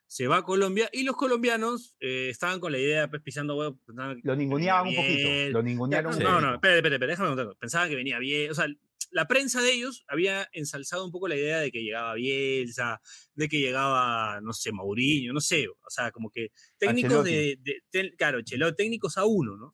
[0.08, 3.79] se va a Colombia y los colombianos eh, estaban con la idea, pues pisando huevo,
[3.86, 5.29] pensaban que Lo ninguneaban un poquito.
[5.51, 6.41] Lo ya, ningunearon no, un no, poquito.
[6.47, 7.58] no, espérate, espérate, espérate, déjame contar.
[7.60, 8.51] Pensaban que venía bien.
[8.51, 8.67] O sea,
[9.12, 13.01] la prensa de ellos había ensalzado un poco la idea de que llegaba Bielsa,
[13.34, 15.67] de que llegaba, no sé, Mourinho, no sé.
[15.69, 17.58] O sea, como que técnicos de,
[17.91, 19.71] de- Claro, Chelo, técnicos a uno, ¿no?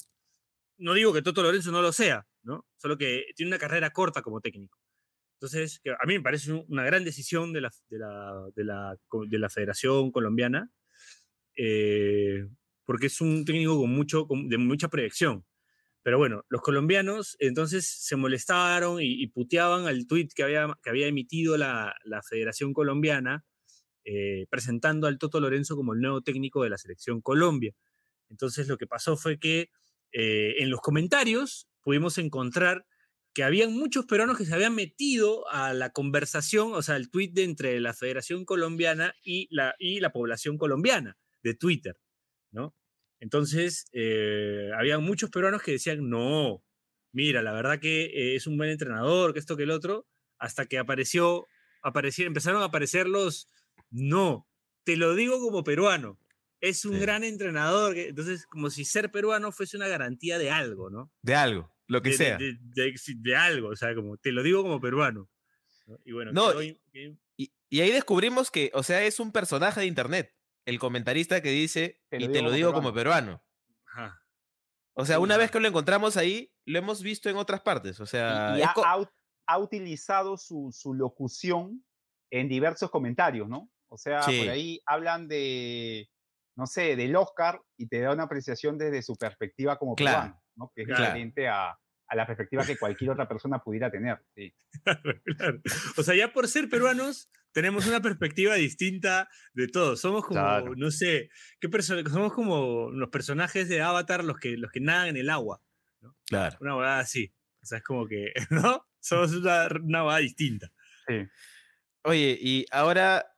[0.81, 2.65] No digo que Toto Lorenzo no lo sea, ¿no?
[2.77, 4.77] Solo que tiene una carrera corta como técnico.
[5.39, 8.97] Entonces, a mí me parece un- una gran decisión de la, de la, de la,
[9.29, 10.71] de la Federación Colombiana,
[11.57, 12.47] eh,
[12.85, 15.45] porque es un técnico con mucho, con- de mucha proyección.
[16.03, 20.89] Pero bueno, los colombianos entonces se molestaron y, y puteaban al tuit que había, que
[20.89, 23.45] había emitido la, la Federación Colombiana
[24.05, 27.73] eh, presentando al Toto Lorenzo como el nuevo técnico de la selección Colombia.
[28.29, 29.69] Entonces lo que pasó fue que
[30.11, 32.85] eh, en los comentarios pudimos encontrar
[33.33, 37.33] que habían muchos peruanos que se habían metido a la conversación, o sea, el tuit
[37.33, 41.97] de entre la Federación Colombiana y la, y la población colombiana de Twitter,
[42.51, 42.75] ¿no?
[43.19, 46.63] Entonces, eh, había muchos peruanos que decían, no,
[47.13, 50.07] mira, la verdad que eh, es un buen entrenador, que esto, que el otro,
[50.39, 51.47] hasta que apareció,
[51.83, 53.47] aparecieron, empezaron a aparecer los,
[53.91, 54.47] No,
[54.83, 56.19] te lo digo como peruano.
[56.61, 56.99] Es un Sí.
[56.99, 57.97] gran entrenador.
[57.97, 61.11] Entonces, como si ser peruano fuese una garantía de algo, ¿no?
[61.21, 62.37] De algo, lo que de, de- sea.
[62.37, 65.29] De, de- de algo, o sea, como te lo digo como peruano.
[65.87, 65.97] ¿no?
[66.05, 66.79] Y bueno, No, Y,
[67.69, 70.33] y ahí descubrimos que, o sea, es un personaje de internet.
[70.65, 73.43] El comentarista que dice, Te y te lo como digo como peruano.
[73.87, 74.19] ajá.
[74.93, 77.99] O sea, Sí, una vez que lo encontramos ahí, lo hemos visto en otras partes.
[77.99, 79.11] O sea, y, ha, ha ut-
[79.47, 81.83] ha utilizado su, su locución
[82.29, 83.71] en diversos comentarios, ¿no?
[83.87, 84.37] O sea, Sí.
[84.39, 86.10] por ahí hablan de,
[86.55, 90.17] no sé, del Oscar y te da una apreciación desde su perspectiva como Claro.
[90.21, 90.71] peruano, ¿no?
[90.75, 91.03] Que es Claro.
[91.05, 91.71] diferente a,
[92.07, 94.19] a la perspectiva que cualquier otra persona pudiera tener.
[94.35, 94.53] sí.
[95.37, 95.61] Claro.
[95.97, 99.95] O sea, ya por ser peruanos, tenemos una perspectiva distinta de todo.
[99.95, 100.73] Somos como, Claro.
[100.75, 105.17] no sé, ¿qué somos como los personajes de Avatar, los que, los que nadan en
[105.17, 105.61] el agua.
[106.25, 106.57] claro.
[106.61, 107.33] Una huevada así.
[107.61, 108.87] O sea, es como que, ¿no?
[108.99, 110.71] Somos una, una distinta.
[111.07, 111.27] Sí.
[112.03, 113.30] Oye, y ahora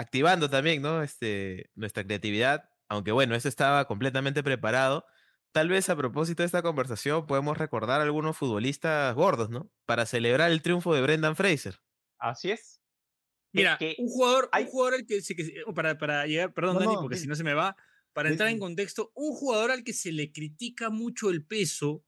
[0.00, 1.02] activando también, ¿no?
[1.02, 5.04] Este, nuestra creatividad, aunque bueno, eso estaba completamente preparado.
[5.52, 9.70] Tal vez a propósito de esta conversación podemos recordar a algunos futbolistas gordos, ¿no?
[9.86, 11.76] Para celebrar el triunfo de Brendan Fraser.
[12.18, 12.80] Así es.
[13.52, 15.36] Mira, que un jugador, hay- un jugador al que, se-
[15.74, 17.76] para, para llegar, perdón, No, Dani, porque si no se me va,
[18.12, 22.04] para entrar en contexto, un jugador al que se le critica mucho el peso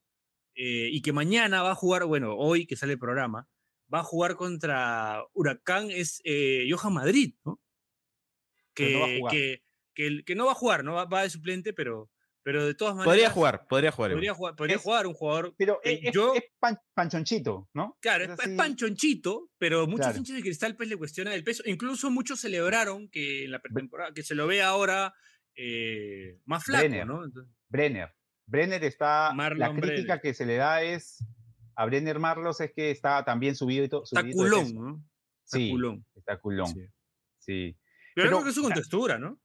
[0.54, 3.48] eh, y que mañana va a jugar, bueno, hoy que sale el programa,
[3.92, 7.61] va a jugar contra Huracán es eh, Johan Madrid, ¿no?
[8.74, 9.32] Que, no va a jugar.
[9.34, 9.62] que,
[9.94, 12.10] que, el- que no va a jugar, no va, va de suplente, pero,
[12.42, 13.12] pero de todas maneras.
[13.12, 14.10] Podría jugar, podría jugar.
[14.12, 15.54] Podría jugar, podría Es- jugar un jugador.
[15.58, 17.96] Pero eh, es, yo- es pan- panchonchito, ¿no?
[18.00, 20.18] Claro, es, panchonchito, pero muchos Claro.
[20.18, 21.62] hinchas de Cristal pues, le cuestionan el peso.
[21.66, 25.14] Incluso muchos celebraron que en la pretemporada, que se lo ve ahora
[25.54, 27.06] eh, más flaco, Brenner.
[27.06, 27.24] ¿no?
[27.24, 28.14] Entonces, Brenner.
[28.46, 29.32] Brenner está.
[29.34, 30.20] la crítica Brenner.
[30.20, 31.24] que se le da es
[31.76, 34.04] a Brenner Marlos es que está también subido y todo.
[34.04, 35.04] está culón, ¿no?
[35.44, 36.06] Está Sí, culón.
[36.14, 36.66] Está culón.
[36.68, 36.86] Sí.
[37.38, 37.76] Sí.
[38.14, 39.38] Pero, Pero, creo que es su contextura, ¿no?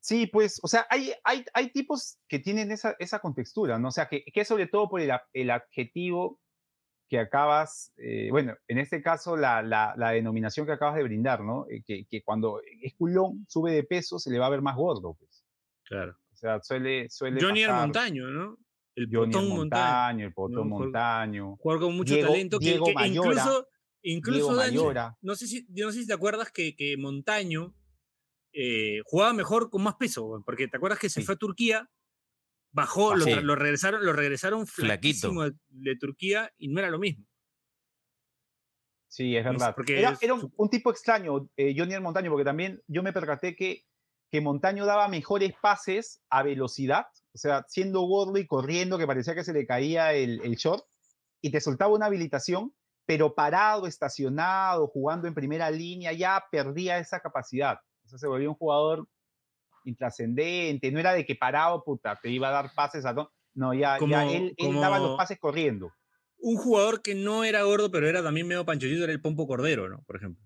[0.00, 3.88] Sí, pues, o sea, hay, hay, hay tipos que tienen esa, esa contextura, ¿no?
[3.88, 6.40] O sea, que, que sobre todo por el, el adjetivo
[7.08, 11.42] que acabas, eh, bueno, en este caso la, la, la denominación que acabas de brindar,
[11.44, 11.66] ¿no?
[11.70, 14.74] Eh, que, que cuando es culón, sube de peso, se le va a ver más
[14.76, 15.44] gordo, pues.
[15.84, 16.16] Claro.
[16.32, 17.82] O sea, suele, suele Johnny el pasar.
[17.82, 18.58] Montaño, ¿no?
[18.96, 19.56] El Johnny el Potón Montaño.
[19.56, 21.56] Montaño, el Potón No, Montaño.
[21.58, 23.68] Jugador con mucho Diego- talento que, Diego que Mayora, incluso,
[24.02, 25.16] incluso Diego Dani, Mayora.
[25.20, 27.74] no sé si, no sé si te acuerdas que, que Montaño
[28.52, 31.26] eh, jugaba mejor con más peso, porque te acuerdas que se Sí.
[31.26, 31.90] fue a Turquía,
[32.72, 33.30] bajó, lo, Sí.
[33.32, 35.28] tra- lo regresaron, lo regresaron Flaquito.
[35.28, 37.26] flaquísimo de, de Turquía y no era lo mismo.
[39.08, 39.74] Sí, es verdad.
[39.74, 40.16] porque Era,
[40.56, 43.84] un, tipo extraño, eh, Johnny el Montaño, porque también yo me percaté que,
[44.30, 49.34] que Montaño daba mejores pases a velocidad, o sea, siendo gordo y corriendo, que parecía
[49.34, 50.84] que se le caía el, el short,
[51.42, 57.20] y te soltaba una habilitación, pero parado, estacionado, jugando en primera línea, ya perdía esa
[57.20, 57.80] capacidad.
[58.12, 59.06] Sea, se volvió un jugador
[59.84, 63.12] intrascendente, no era de que parado, puta, te iba a dar pases a...
[63.12, 65.92] No, no ya, ya Como- él, él daba los pases corriendo.
[66.38, 69.88] Un jugador que no era gordo, pero era también medio panchollito, era el Pompo Cordero,
[69.88, 70.02] ¿no?
[70.06, 70.44] Por ejemplo.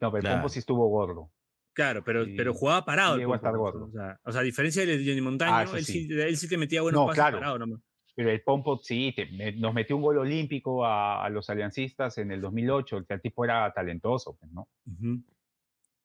[0.00, 0.34] No, pero el.
[0.34, 1.30] Pompo sí estuvo gordo.
[1.72, 3.14] Claro, pero, Sí, pero jugaba parado.
[3.14, 3.86] el llegó a estar gordo.
[3.86, 6.08] O sea, o sea, a diferencia de Johnny Montaño, eso él, sí.
[6.08, 6.20] sí.
[6.20, 7.38] él sí te metía buenos No, pases claro.
[7.38, 7.80] parado nomás.
[8.16, 12.18] Pero el Pompo sí, te- me- nos metió un gol olímpico a, a los aliancistas
[12.18, 12.96] en el 2008.
[12.96, 14.66] O sea, el tipo era talentoso, pues, ¿no?
[14.84, 15.20] Parado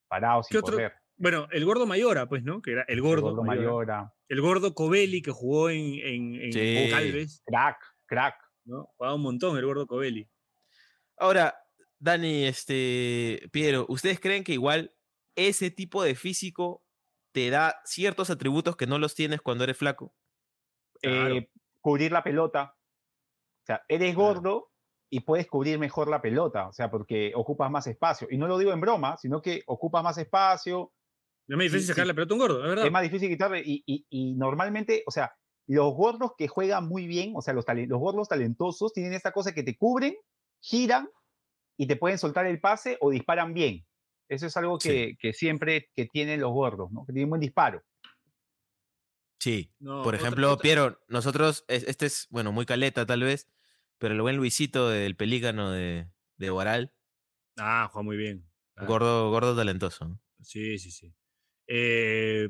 [0.10, 0.94] ¿Qué sin otro- correr.
[1.18, 2.62] Bueno, el gordo Mayora, pues, ¿no?
[2.62, 3.66] Que era el El gordo, gordo Mayora.
[3.68, 4.14] Mayora.
[4.28, 6.88] El gordo Covelli que jugó en, en, en Sí.
[6.92, 8.36] Calves, Crack, crack.
[8.66, 8.88] ¿no?
[8.98, 10.28] Jugaba un montón el gordo Covelli.
[11.18, 11.56] Ahora,
[12.00, 14.94] Dani, este, Piero, ¿ustedes creen que igual
[15.36, 16.84] ese tipo de físico
[17.32, 20.14] te da ciertos atributos que no los tienes cuando eres flaco?
[21.02, 21.36] Claro.
[21.36, 22.76] Eh, cubrir la pelota.
[22.78, 24.34] O sea, eres Claro.
[24.34, 24.72] gordo
[25.16, 26.68] y puedes cubrir mejor la pelota.
[26.68, 28.28] O sea, porque ocupas más espacio.
[28.30, 30.92] Y no lo digo en broma, sino que ocupas más espacio,
[31.48, 32.08] Es más difícil Sí, sacar sí.
[32.08, 32.86] la pelota a un gordo, es verdad.
[32.88, 33.62] es más difícil quitarle.
[33.64, 35.36] Y, y- y normalmente, o sea,
[35.68, 39.54] los gordos que juegan muy bien, o sea, los, los gordos talentosos tienen esta cosa
[39.54, 40.16] que te cubren,
[40.60, 41.08] giran
[41.78, 43.86] y te pueden soltar el pase o disparan bien.
[44.28, 45.16] Eso es algo Sí.
[45.20, 47.06] que, siempre que tienen los gordos, ¿no?
[47.06, 47.82] Que tienen buen disparo.
[49.40, 49.72] Sí.
[49.80, 53.48] No, Por ejemplo, otra- Piero, nosotros, es- este es, bueno, muy caleta tal vez,
[53.98, 56.90] pero el buen Luisito del Pelícano de, de
[57.58, 58.50] Ah, juega muy bien.
[58.76, 60.20] Ah, gordo, gordo talentoso.
[60.42, 61.14] Sí, sí, sí.
[61.68, 62.50] Eh,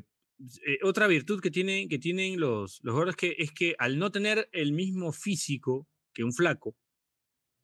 [0.66, 4.10] eh, otra virtud que tienen, que tienen los, los gordos que, es que al no
[4.10, 6.76] tener el mismo físico que un flaco,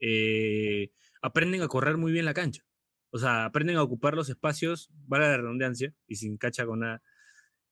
[0.00, 0.90] eh,
[1.20, 2.64] aprenden a correr muy bien la cancha.
[3.10, 7.02] O sea, aprenden a ocupar los espacios, vale la redundancia, y sin cacha con nada,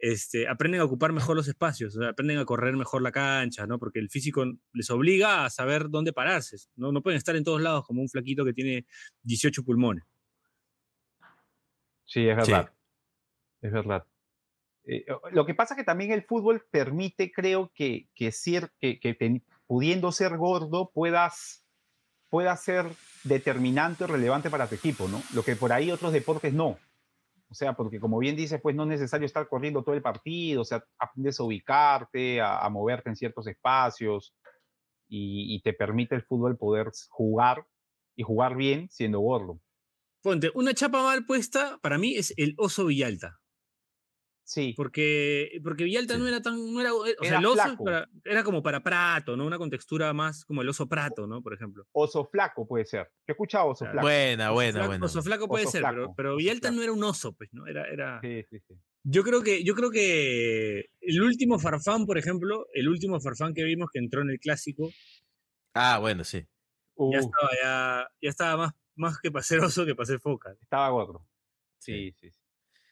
[0.01, 3.67] este, aprenden a ocupar mejor los espacios, o sea, aprenden a correr mejor la cancha,
[3.67, 3.79] ¿no?
[3.79, 6.91] Porque el físico les obliga a saber dónde pararse, ¿no?
[6.93, 8.87] No pueden estar en todos lados como un flaquito que tiene
[9.23, 10.05] 18 pulmones.
[12.05, 12.53] Sí, es Sí.
[12.53, 12.73] verdad.
[13.63, 14.07] Es verdad.
[14.85, 18.99] Eh, lo que pasa es que también el fútbol permite, creo, que, que, ser, que,
[18.99, 21.65] que ten- pudiendo ser gordo puedas,
[22.29, 22.87] pueda ser
[23.23, 25.23] determinante o relevante para tu equipo, ¿no?
[25.35, 26.79] Lo que por ahí otros deportes no.
[27.51, 30.63] O sea, porque como bien dices, pues no es necesario estar corriendo todo el partido,
[30.63, 34.35] o sea, aprendes a ubicarte, a, moverte en ciertos espacios
[35.09, 37.67] y, y te permite el fútbol poder jugar
[38.15, 39.61] y jugar bien siendo gordo.
[40.23, 43.41] Ponte, una chapa mal puesta para mí es el oso Villalta.
[44.53, 46.21] Sí, Porque, porque Villalta Sí.
[46.21, 46.57] no era tan.
[46.75, 49.47] No era, o sea, Era el oso para- era como para Prato, ¿no?
[49.47, 51.41] Una contextura más como el oso Prato, ¿no?
[51.41, 51.87] Por ejemplo.
[51.93, 53.05] oso flaco puede ser.
[53.05, 53.93] Yo he escuchado oso Claro.
[53.93, 54.07] flaco.
[54.07, 55.07] Buena, buena, buena.
[55.07, 57.69] Oso flaco puede Oso ser, pero, flaco, pero Villalta no era un oso, pues, ¿no?
[57.69, 58.21] Era, era...
[58.23, 58.75] Sí, sí, sí.
[59.05, 63.63] Yo creo que, yo creo que el último Farfán, por ejemplo, el último Farfán que
[63.63, 64.91] vimos que entró en el clásico,
[65.75, 66.39] Ah, bueno, sí.
[66.41, 66.47] ya
[66.97, 70.57] Uh, estaba, ya, ya estaba más, más que para ser oso que para ser foca.
[70.61, 71.25] estaba gordo.
[71.79, 72.31] Sí, sí.
[72.31, 72.37] sí.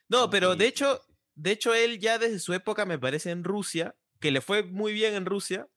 [0.09, 1.01] No, pero Sí, de sí, hecho.
[1.39, 4.93] De hecho, él ya desde su época, me parece, en Rusia, que le fue muy
[4.93, 5.69] bien en Rusia,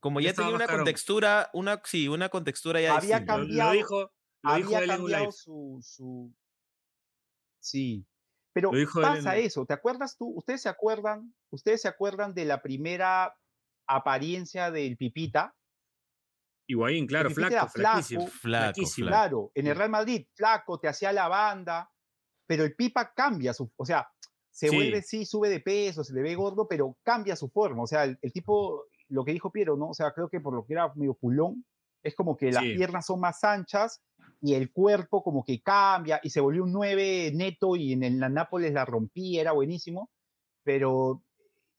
[0.00, 3.36] como Ya tenía una contextura, una, sí, una contextura ya Había distinta.
[3.36, 6.34] Lo, lo cambiado- dijo, lo dijo había él en un cambiado su, su...
[7.60, 8.06] Sí.
[8.52, 10.32] Pero pasa eso, ¿te acuerdas tú?
[10.36, 11.34] ¿Ustedes se acuerdan?
[11.50, 13.34] ¿Ustedes se acuerdan de la primera
[13.88, 15.54] apariencia del Pipita?
[16.66, 18.28] Higuaín, claro, flaco, flaco, flaquísimo.
[18.28, 18.80] flaco.
[18.96, 19.76] Claro, en el.
[19.76, 21.90] Real Madrid, flaco, te hacía la banda,
[22.46, 24.08] pero el Pipa cambia su, o sea,
[24.54, 24.76] se Sí.
[24.76, 28.04] vuelve, sí, sube de peso, se le ve gordo, pero cambia su forma, o sea,
[28.04, 29.88] el, el tipo, lo que dijo Piero, ¿no?
[29.90, 31.64] O sea, creo que por lo que era medio culón,
[32.02, 32.74] es como que las Sí.
[32.74, 34.00] piernas son más anchas
[34.40, 38.20] y el cuerpo como que cambia y se volvió un 9 neto y en el
[38.20, 40.10] la Nápoles la rompía, era buenísimo,
[40.62, 41.22] pero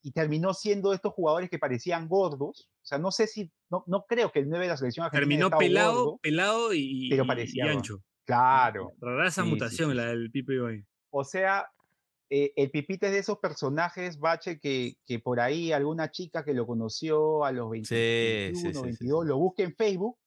[0.02, 4.06] y terminó siendo estos jugadores que parecían gordos, o sea, no sé si, no, no
[4.08, 6.18] creo que el 9 de la selección argentina Terminó pelado, gordo.
[6.22, 7.78] pelado y, pero y- parecía y gordo.
[7.80, 8.04] ancho.
[8.26, 10.86] Claro, Rara esa Sí, mutación, la del Pipe Higuaín.
[11.12, 11.68] O sea,
[12.30, 16.54] eh, el Pipita es de esos personajes, Bache, que, que por ahí alguna chica que
[16.54, 20.18] lo conoció a los 20, Sí, sí, 21, sí, sí, 22, lo busca en Facebook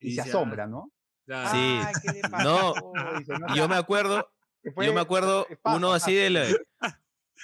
[0.00, 0.22] y, Y se ya.
[0.24, 0.92] asombra, ¿no?
[1.26, 1.50] Claro.
[1.50, 1.80] Sí.
[1.84, 2.92] Ay, ¿qué le No?
[3.18, 4.28] Dice, no yo me acuerdo,
[4.62, 6.40] yo me acuerdo pasa, uno así de lo-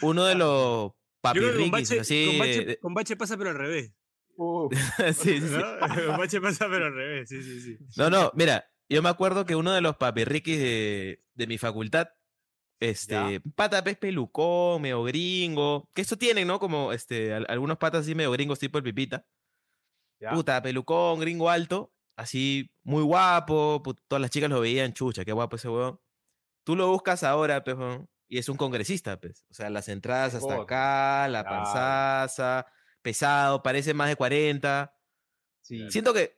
[0.03, 3.57] uno de los con papirriquis, Bache, así con, Bache, de- con Bache pasa pero al
[3.59, 3.93] revés.
[4.39, 5.47] Uf, sí, sí, sí.
[5.57, 6.07] ¿no?
[6.07, 7.79] Con Bache pasa pero al revés, sí, sí, sí.
[7.97, 12.09] No, no, mira, yo me acuerdo que uno de los papirriquis de, de mi facultad,
[12.81, 16.59] este, pata pez pelucón, medio gringo, que esto tienen, ¿no?
[16.59, 19.27] Como este, al- algunos patas así medio gringos, tipo el pipita.
[20.21, 20.31] ya.
[20.31, 25.33] Puta, pelucón, gringo alto, así muy guapo, put- todas las chicas lo veían, chucha, qué
[25.33, 26.01] guapo ese huevón.
[26.65, 29.45] Tú lo buscas ahora, huevón, y es un congresista, pues.
[29.51, 31.63] O sea, las entradas hasta acá, la claro.
[31.65, 32.67] panzaza,
[33.03, 34.93] pesado, parece más de 40.
[35.63, 36.37] Sí, Siento que,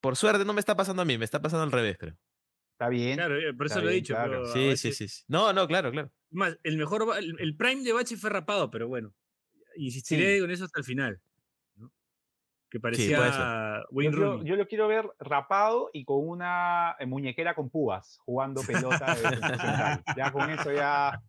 [0.00, 2.16] por suerte, no me está pasando a mí, me está pasando al revés, creo.
[2.82, 3.16] Está bien.
[3.16, 4.14] Claro, eh, por eso lo he dicho.
[4.14, 4.30] claro.
[4.30, 5.24] pero a Sí, Bache- sí, sí, sí.
[5.28, 6.10] No, no, claro, claro.
[6.30, 9.12] Más, el mejor, el, el prime de Bache fue rapado, pero bueno.
[9.76, 10.40] Insistiré Sí.
[10.42, 11.20] con eso hasta el final.
[11.76, 11.92] ¿no?
[12.70, 14.46] Que parecía Yo, Wayne Rooney.
[14.48, 20.02] yo lo quiero ver rapado y con una eh, muñequera con púas, jugando pelota de.
[20.16, 21.22] Ya con eso ya,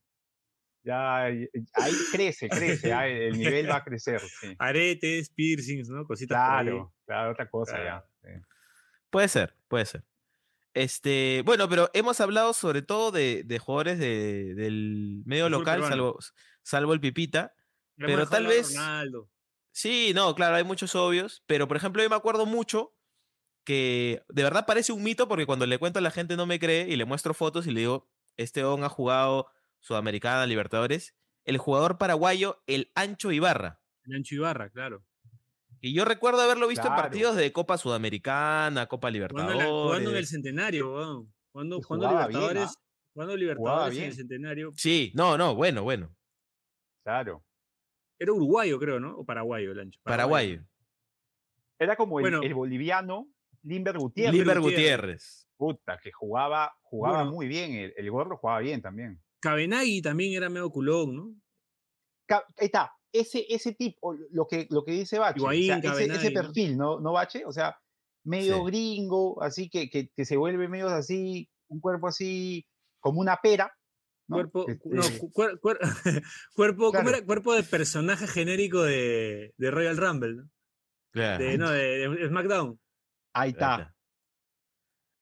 [0.83, 4.19] ya eh, ahí crece, crece, ya el nivel va a crecer.
[4.21, 4.55] sí.
[4.59, 6.05] Aretes, piercings, ¿no?
[6.05, 6.65] Cositas por ahí.
[6.65, 8.05] Claro, claro, otra cosa Claro.
[8.23, 8.29] ya.
[8.35, 8.41] sí.
[9.09, 10.03] Puede ser, puede ser.
[10.73, 16.17] Este, bueno, pero hemos hablado sobre todo de, de jugadores de- del medio local, salvo,
[16.63, 17.53] salvo el Pipita.
[17.95, 19.29] Pero tal vez- Ronaldo.
[19.71, 22.95] Sí, no, claro, hay muchos obvios, pero por ejemplo yo me acuerdo mucho
[23.63, 26.59] que de verdad parece un mito porque cuando le cuento a la gente no me
[26.59, 29.47] cree y le muestro fotos y le digo, este on ha jugado
[29.79, 33.81] Sudamericana, Libertadores, el jugador paraguayo, el Ancho Ibarra.
[34.05, 35.03] El Ancho Ibarra, claro.
[35.85, 39.65] Y yo recuerdo haberlo visto en partidos de Copa Sudamericana, Copa Libertadores.
[39.67, 41.33] jugando en el centenario, weón.
[41.51, 42.69] Jugando, bien, Libertadores.
[42.69, 42.81] ¿ah?
[43.13, 44.09] Jugando Libertadores en bien.
[44.11, 44.71] el centenario.
[44.77, 46.15] Sí, no, no, bueno, bueno.
[47.03, 47.43] Claro.
[48.17, 49.17] Era uruguayo, creo, ¿no?
[49.17, 49.99] O paraguayo el Ancho.
[50.03, 50.63] Paraguayo.
[51.77, 52.41] Era como el, Bueno.
[52.43, 53.27] el boliviano
[53.63, 54.33] Limber Gutiérrez.
[54.39, 55.49] Liber Gutiérrez.
[55.57, 57.31] Puta, que jugaba, jugaba Bueno.
[57.31, 57.73] muy bien.
[57.73, 59.21] El, el gordo jugaba bien también.
[59.41, 61.35] Cabenagui también era medio culón, ¿no?
[62.57, 62.89] Ahí está.
[63.13, 65.39] Ese, ese tipo, lo que, lo que dice Bache.
[65.39, 66.99] o sea, Higuaín, ese, perfil, ¿no?
[66.99, 67.45] ¿no, Bache?
[67.45, 67.77] O sea,
[68.25, 68.63] medio Sí.
[68.65, 72.65] gringo, así que, que, que se vuelve medio así, un cuerpo así,
[72.99, 73.71] como una pera.
[74.27, 74.37] ¿no?
[74.37, 75.79] Cuerpo, Este, no, cuer- cuer-
[76.55, 77.23] cuerpo, ¿cómo era?
[77.25, 80.49] Cuerpo de personaje genérico de, de Royal Rumble, ¿no?
[81.11, 81.43] Claro.
[81.43, 82.79] De, no, de, de SmackDown.
[83.35, 83.93] ahí está.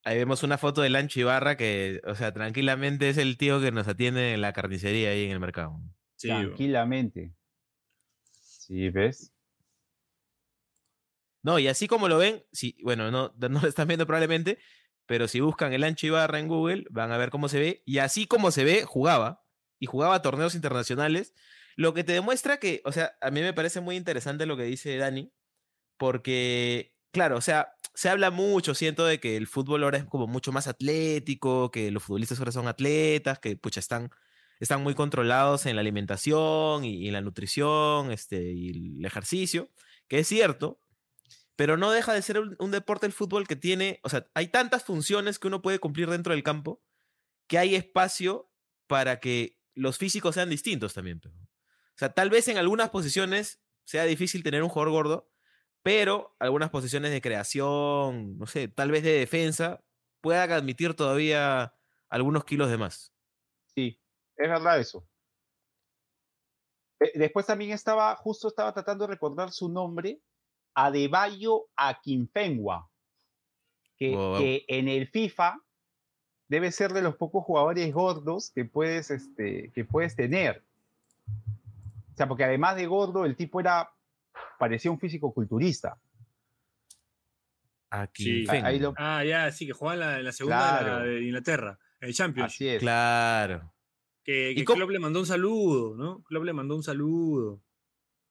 [0.03, 3.71] Ahí vemos una foto del Ancho Ibarra que, o sea, tranquilamente es el tío que
[3.71, 5.79] nos atiende en la carnicería ahí en el mercado.
[6.15, 7.33] Sí, tranquilamente.
[8.71, 9.31] Sí, ¿ves?
[11.43, 14.59] No, y así como lo ven, si, bueno, no, no lo están viendo probablemente,
[15.05, 17.83] pero si buscan el Ancho Ibarra en Google, van a ver cómo se ve.
[17.85, 19.43] Y así como se ve, jugaba.
[19.79, 21.33] y jugaba torneos internacionales,
[21.75, 24.63] lo que te demuestra que, o sea, a mí me parece muy interesante lo que
[24.63, 25.33] dice Dani,
[25.97, 30.27] porque, claro, o sea, se habla mucho, siento, de que el fútbol ahora es como
[30.27, 34.11] mucho más atlético, que los futbolistas ahora son atletas, que pucha, están,
[34.61, 39.69] están muy controlados en la alimentación y, la nutrición este, y el ejercicio,
[40.07, 40.79] que es cierto,
[41.55, 44.47] pero no deja de ser un, un, deporte el fútbol que tiene, o sea, hay
[44.47, 46.81] tantas funciones que uno puede cumplir dentro del campo
[47.47, 48.49] que hay espacio
[48.87, 51.19] para que los físicos sean distintos también.
[51.19, 51.35] Pero.
[51.35, 55.31] O sea, tal vez en algunas posiciones sea difícil tener un jugador gordo,
[55.83, 59.83] pero algunas posiciones de creación, no sé, tal vez de defensa,
[60.21, 61.73] pueda admitir todavía
[62.09, 63.11] algunos kilos de más.
[64.41, 65.05] Es verdad eso.
[67.13, 70.19] Después también estaba, justo estaba tratando de recordar su nombre,
[70.73, 72.89] Adebayo Akinfenwa,
[73.97, 74.37] que, wow.
[74.37, 75.59] que en el FIFA
[76.47, 80.63] debe ser de los pocos jugadores gordos que puedes, este, que puedes tener.
[82.13, 83.91] O sea, porque además de gordo, el tipo era,
[84.57, 85.99] parecía un físico culturista.
[87.91, 88.45] Aquí.
[88.45, 88.79] Sí.
[88.79, 88.93] Lo...
[88.97, 90.99] Ah, ya, sí, que jugaba en la, segunda claro.
[91.01, 92.53] de, Inglaterra, en el Champions.
[92.53, 92.79] Así es.
[92.79, 93.71] Claro.
[94.23, 96.23] Que, que Klopp le mandó un saludo, ¿no?
[96.23, 97.61] Klopp le mandó un saludo.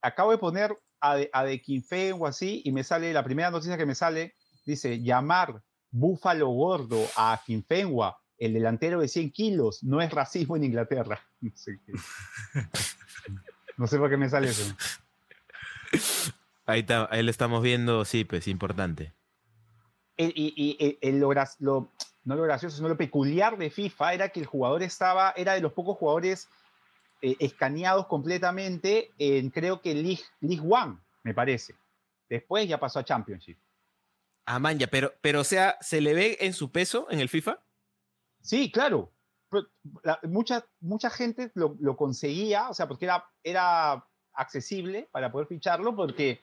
[0.01, 3.51] Acabo de poner a de, a de Quinfe o así, y me sale, la primera
[3.51, 4.35] noticia que me sale,
[4.65, 10.63] dice, llamar Búfalo Gordo a Quinfenwa, el delantero de 100 kilos, no es racismo en
[10.63, 11.19] Inglaterra.
[11.41, 11.93] No sé, qué.
[13.77, 14.75] no sé por qué me sale eso.
[16.67, 19.15] Ahí, está, ahí lo estamos viendo, sí, pues importante.
[20.17, 21.91] Y, y, y el, lo, lo,
[22.23, 25.61] no lo gracioso, sino lo peculiar de FIFA era que el jugador estaba, era de
[25.61, 26.47] los pocos jugadores
[27.21, 31.75] eh, escaneados completamente en creo que League, League One, me parece.
[32.29, 33.57] Después ya pasó a Championship.
[34.45, 37.29] Ah, man, ya, pero, pero o sea, ¿se le ve en su peso en el
[37.29, 37.59] FIFA?
[38.41, 39.11] Sí, claro.
[40.03, 45.47] La, mucha, mucha gente lo, lo, conseguía, o sea, porque era, era accesible para poder
[45.47, 46.41] ficharlo, porque,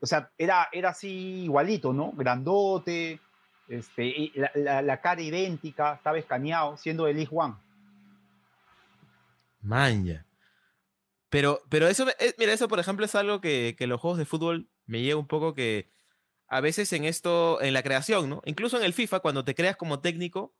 [0.00, 2.12] o sea, era, era así igualito, ¿no?
[2.12, 3.20] Grandote,
[3.68, 7.54] este, y la, la, la, cara idéntica, estaba escaneado, siendo de League One.
[9.60, 10.24] Manja.
[11.30, 12.06] Pero, pero eso,
[12.38, 15.26] mira, eso por ejemplo es algo que, que los juegos de fútbol me llega un
[15.26, 15.90] poco que
[16.48, 18.40] a veces en esto, en la creación, ¿no?
[18.46, 20.54] Incluso en el FIFA, cuando te creas como técnico,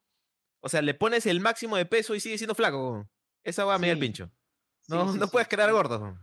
[0.61, 3.09] o sea, le pones el máximo de peso y sigue siendo flaco.
[3.43, 4.31] Esa va a medir el pincho.
[4.89, 6.19] No, sí, sí, no sí, puedes crear gordo.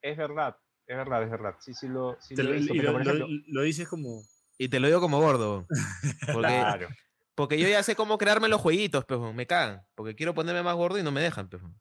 [0.00, 1.56] Es verdad, es verdad, es verdad.
[1.60, 4.22] Sí, sí lo, sí lo, lo, lo, dices como...
[4.60, 5.66] Y te lo digo como gordo.
[6.34, 6.88] Porque, claro.
[7.34, 9.82] porque yo ya sé cómo crearme los jueguitos, pero me cagan.
[9.94, 11.72] Porque quiero ponerme más gordo y no me dejan, pero.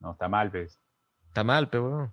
[0.00, 0.80] No, está mal, pues.
[1.28, 2.10] Está mal, pero.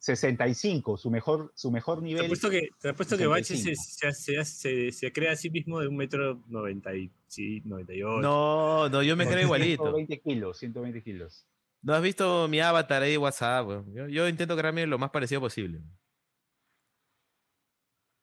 [0.00, 2.20] 65, su mejor, su mejor nivel.
[2.20, 5.80] Te apuesto que, te apuesto que Bache se, se, se, se, crea a sí mismo
[5.80, 8.20] de un metro 90 y, sí, 98.
[8.20, 9.84] No, no, yo me creo igualito.
[9.84, 11.46] 120 kilos, 120 kilos.
[11.80, 13.66] ¿No has visto mi avatar ahí de WhatsApp?
[13.94, 15.80] Yo, yo, intento crearme lo más parecido posible.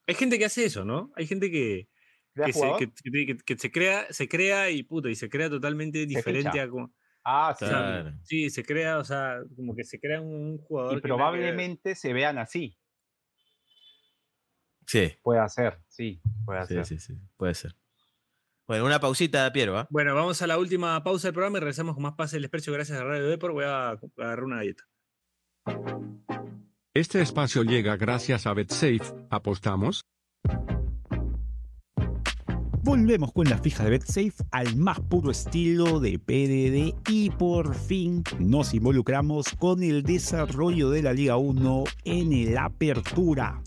[0.09, 1.11] Hay gente que hace eso, ¿no?
[1.15, 1.87] Hay gente que,
[2.33, 2.91] que, se, que,
[3.25, 6.91] que, que, se, crea, se crea y puto, y se crea totalmente diferente a como.
[7.23, 7.65] Ah, sí.
[7.65, 8.13] Claro.
[8.23, 10.97] Sí, se crea, o sea, como que se crea un jugador.
[10.97, 12.75] Y probablemente se vean así.
[14.87, 15.13] Sí.
[15.21, 16.85] Puede ser, sí, puede sí, ser.
[16.85, 17.75] Sí, sí, puede ser.
[18.65, 19.79] Bueno, una pausita, Piero.
[19.79, 19.85] ¿eh?
[19.91, 22.73] Bueno, vamos a la última pausa del programa y regresamos con más Pase del Desprecio
[22.73, 23.51] gracias a Radio Depor.
[23.51, 24.83] Voy a agarrar una galleta.
[26.99, 28.99] Este espacio llega gracias a BetSafe.
[29.29, 30.03] ¿Apostamos?
[32.83, 38.21] Volvemos con la fija de BetSafe al más puro estilo de PDD y por fin
[38.37, 43.63] nos involucramos con el desarrollo de la Liga 1 en el Apertura.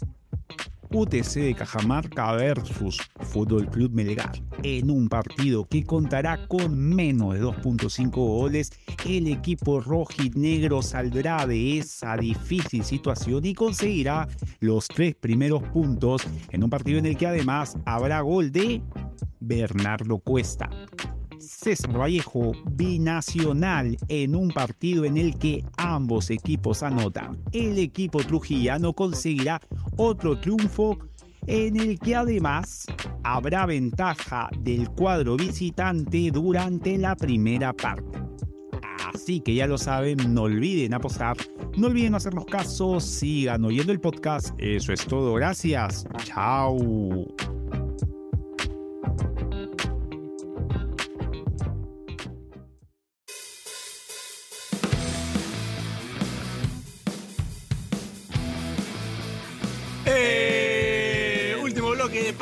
[0.94, 4.32] UTC de Cajamarca versus Fútbol Club Melgar.
[4.62, 8.70] En un partido que contará con menos de 2.5 goles,
[9.06, 14.28] el equipo rojinegro saldrá de esa difícil situación y conseguirá
[14.60, 18.82] los tres primeros puntos en un partido en el que además habrá gol de
[19.40, 20.70] Bernardo Cuesta.
[21.42, 27.42] César Vallejo binacional en un partido en el que ambos equipos anotan.
[27.52, 29.60] El equipo trujillano conseguirá
[29.96, 30.98] otro triunfo
[31.46, 32.86] en el que además
[33.24, 38.18] habrá ventaja del cuadro visitante durante la primera parte.
[39.12, 41.36] Así que ya lo saben, no olviden apostar,
[41.76, 44.54] no olviden hacernos caso, sigan oyendo el podcast.
[44.58, 46.06] Eso es todo, gracias.
[46.24, 47.26] Chao.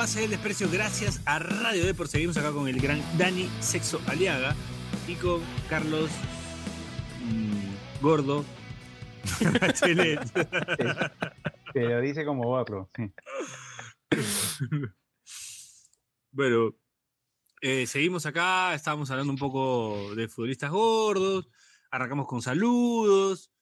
[0.01, 2.09] De Pase del Desprecio, gracias a Radio Depor.
[2.09, 4.57] Seguimos acá con el gran Dani Sexo Aliaga
[5.07, 6.11] y con Carlos
[7.23, 8.43] mm, gordo.
[9.61, 10.21] Bachelet.
[11.75, 12.89] Te lo dice como gordo.
[12.97, 13.13] sí.
[16.33, 16.75] bueno,
[17.61, 21.51] eh, seguimos acá, estábamos hablando un poco de futbolistas gordos,
[21.91, 23.53] arrancamos con saludos,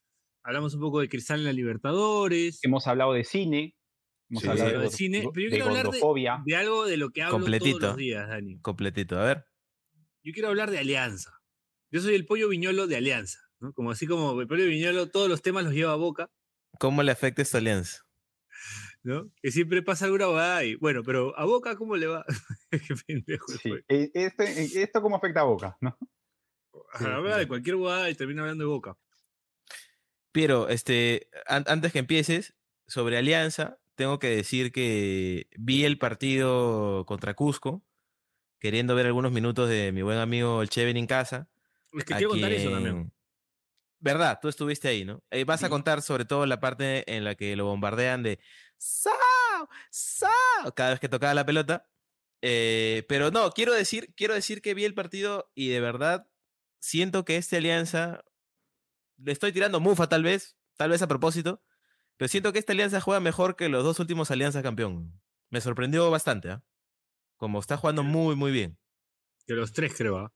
[0.45, 3.75] hablamos un poco de Cristal en la Libertadores, Hemos hablado de cine.
[4.31, 4.77] Hemos Sí, hablado sí.
[4.77, 5.85] de de, cine, gordo- pero yo de quiero hablar
[6.45, 8.61] de, algo de lo que hablo todos los días, Dani.
[8.61, 9.19] Completito.
[9.19, 9.45] A ver.
[10.23, 11.33] Yo quiero hablar de Alianza.
[11.91, 13.73] Yo soy el pollo viñolo de Alianza, ¿no?
[13.73, 16.31] Como así como el pollo viñolo, todos los temas los lleva a boca,
[16.79, 18.03] ¿Cómo le afecta esta alianza?
[19.03, 19.31] ¿no?
[19.43, 22.25] Que siempre pasa alguna boda y, bueno, pero a boca, ¿cómo le va?
[22.71, 23.71] Qué pendejo Sí.
[23.71, 23.85] soy.
[23.89, 25.97] Eh, Esto, cómo afecta a Boca, ¿no?
[26.93, 27.39] Habla sí.
[27.41, 28.97] de cualquier boda y termina hablando de boca.
[30.33, 32.55] Piero, este, an- antes que empieces,
[32.87, 37.83] sobre Alianza, tengo que decir que vi el partido contra Cusco,
[38.61, 41.49] queriendo ver algunos minutos de mi buen amigo el Cheven en casa.
[41.93, 43.13] Es que quiero contar eso también.
[43.99, 44.39] ¿Verdad?
[44.41, 45.25] Tú estuviste ahí, ¿no?
[45.33, 48.39] Eh, vas a contar sobre todo la parte en la que lo bombardean de
[48.77, 49.69] ¡Sao!
[49.91, 50.31] ¡Sao!
[50.77, 51.91] cada vez que tocaba la pelota.
[52.41, 56.29] Eh, pero no, quiero decir, quiero decir que vi el partido y de verdad
[56.79, 58.25] siento que esta alianza
[59.17, 61.61] le estoy tirando mufa tal vez, tal vez a propósito,
[62.19, 65.19] pero siento que esta alianza juega mejor que los dos últimos alianzas campeón.
[65.51, 66.63] Me sorprendió bastante, ¿ah?
[67.39, 68.77] Como está jugando muy, muy bien.
[69.47, 70.19] Que los tres, creo.
[70.19, 70.33] ¿ah?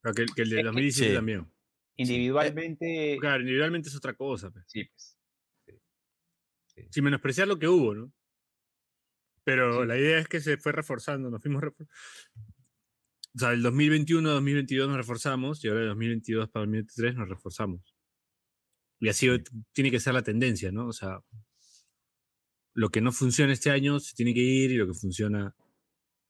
[0.00, 1.14] Pero Que, que el de Eh, eh, 2017 sí.
[1.16, 1.50] también.
[1.96, 4.50] Individualmente, Claro, individualmente es otra cosa.
[4.66, 5.16] sí, pues.
[6.90, 8.12] Sin menospreciar lo que hubo, ¿no?
[9.44, 9.86] Pero Sí.
[9.86, 11.86] la idea es que se fue reforzando, nos fuimos refor-
[13.36, 17.93] O sea, el 2021-2022 nos reforzamos y ahora el 2022 para 2023 nos reforzamos.
[19.00, 19.28] Y así
[19.72, 20.86] tiene que ser la tendencia, ¿no?
[20.86, 21.20] O sea,
[22.74, 25.54] lo que no funciona este año se tiene que ir y lo que funciona,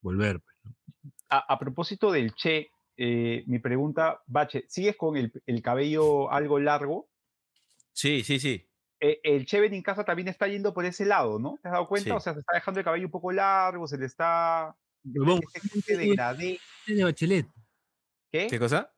[0.00, 0.40] volver.
[0.40, 0.76] pues, ¿no?
[1.30, 6.58] A, a propósito del Che, eh, mi pregunta, Bache, ¿sigues con el, el cabello algo
[6.60, 7.08] largo?
[7.92, 8.68] Sí, sí, sí.
[9.00, 11.58] Eh, el Che en casa también está yendo por ese lado, ¿no?
[11.62, 12.10] ¿Te has dado cuenta?
[12.10, 12.16] Sí.
[12.16, 14.74] O sea, se está dejando el cabello un poco largo, se le está...
[15.04, 16.58] Huevón, Este corte degradé.
[16.86, 17.46] lentes de Bachelet.
[18.32, 18.46] ¿Qué?
[18.48, 18.90] ¿Qué cosa?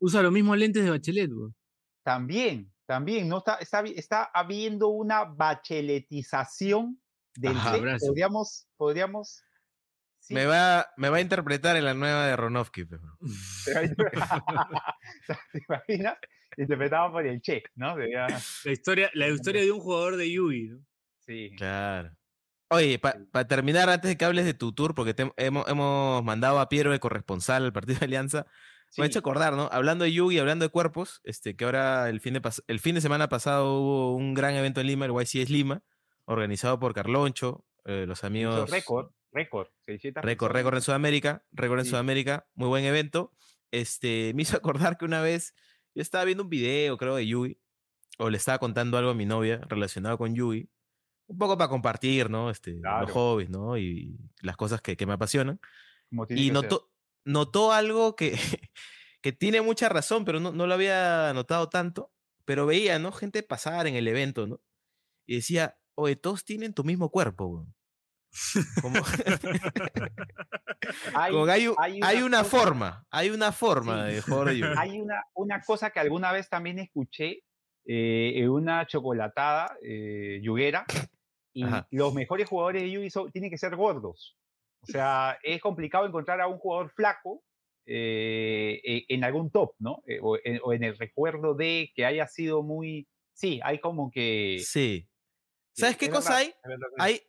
[0.00, 1.54] Usa los mismos lentes de Bachelet, weón.
[2.02, 3.38] También, también, ¿no?
[3.38, 7.00] Está, está, está habiendo una bacheletización
[7.36, 7.78] del Ajá.
[7.98, 9.42] Podríamos, podríamos...
[10.20, 12.84] sí, Me, va, me va a interpretar en la nueva de Ronovsky.
[12.84, 13.16] pero-
[15.52, 16.16] ¿Te imaginas?
[16.58, 17.96] Interpretado por el Che, ¿no?
[17.96, 18.26] Sería-
[18.64, 20.78] La historia, la historia de un jugador de Yugi, ¿no?
[21.26, 21.50] sí.
[21.56, 22.14] Claro.
[22.68, 26.58] Oye, para terminar, antes de que hables de tu tour, porque te hemos, hemos mandado
[26.58, 28.46] a Piero, el corresponsal, al partido de Alianza,
[28.98, 29.68] me ha hecho acordar, ¿no?
[29.72, 33.00] Hablando de Yugi, hablando de cuerpos, este, que ahora el fin, de el fin de
[33.00, 35.82] semana pasado hubo un gran evento en Lima, el YCS Lima,
[36.24, 38.70] organizado por Carloncho, eh, los amigos...
[38.70, 39.68] Récord, récord.
[39.86, 41.90] 600 Récord, récord en Sudamérica, récord en Sí.
[41.90, 43.32] Sudamérica, muy buen evento.
[43.70, 45.54] Este, me hizo acordar que una vez
[45.94, 47.58] yo estaba viendo un video, creo, de Yui,
[48.18, 50.68] o le estaba contando algo a mi novia relacionado con Yui,
[51.28, 52.50] un poco para compartir, ¿no?
[52.50, 53.02] Este, Claro.
[53.06, 53.78] los hobbies, ¿no?
[53.78, 55.58] Y las cosas que, que me apasionan.
[56.10, 56.52] Como Y ser.
[56.52, 56.90] notó,
[57.24, 58.32] notó algo que,
[59.22, 62.12] que tiene mucha razón, pero no, no lo había notado tanto,
[62.44, 63.12] pero veía, ¿no?
[63.12, 64.60] Gente pasar en el evento, ¿no?
[65.26, 67.74] Y decía, oye, todos tienen tu mismo cuerpo, weón".
[68.82, 69.00] Como,
[71.14, 71.42] Hay, como
[72.26, 74.12] una cosa- forma, hay una forma Sí.
[74.14, 74.78] de a Yu-Gi-Oh!
[74.78, 77.44] hay una, una cosa que alguna vez también escuché
[77.84, 80.84] eh, en una chocolatada eh, yuguera
[81.52, 81.86] y Ajá.
[81.90, 84.36] los mejores jugadores de Yugi son- tienen que ser gordos.
[84.82, 87.42] O sea, es complicado encontrar a un jugador flaco
[87.86, 90.02] eh, e- en algún top, ¿no?
[90.06, 93.08] Eh, o, en, o en el recuerdo de que haya sido muy...
[93.34, 94.60] Sí, hay como que...
[94.64, 95.08] Sí.
[95.72, 97.12] ¿Sabes qué cosa verdad, hay?
[97.14, 97.20] Hay,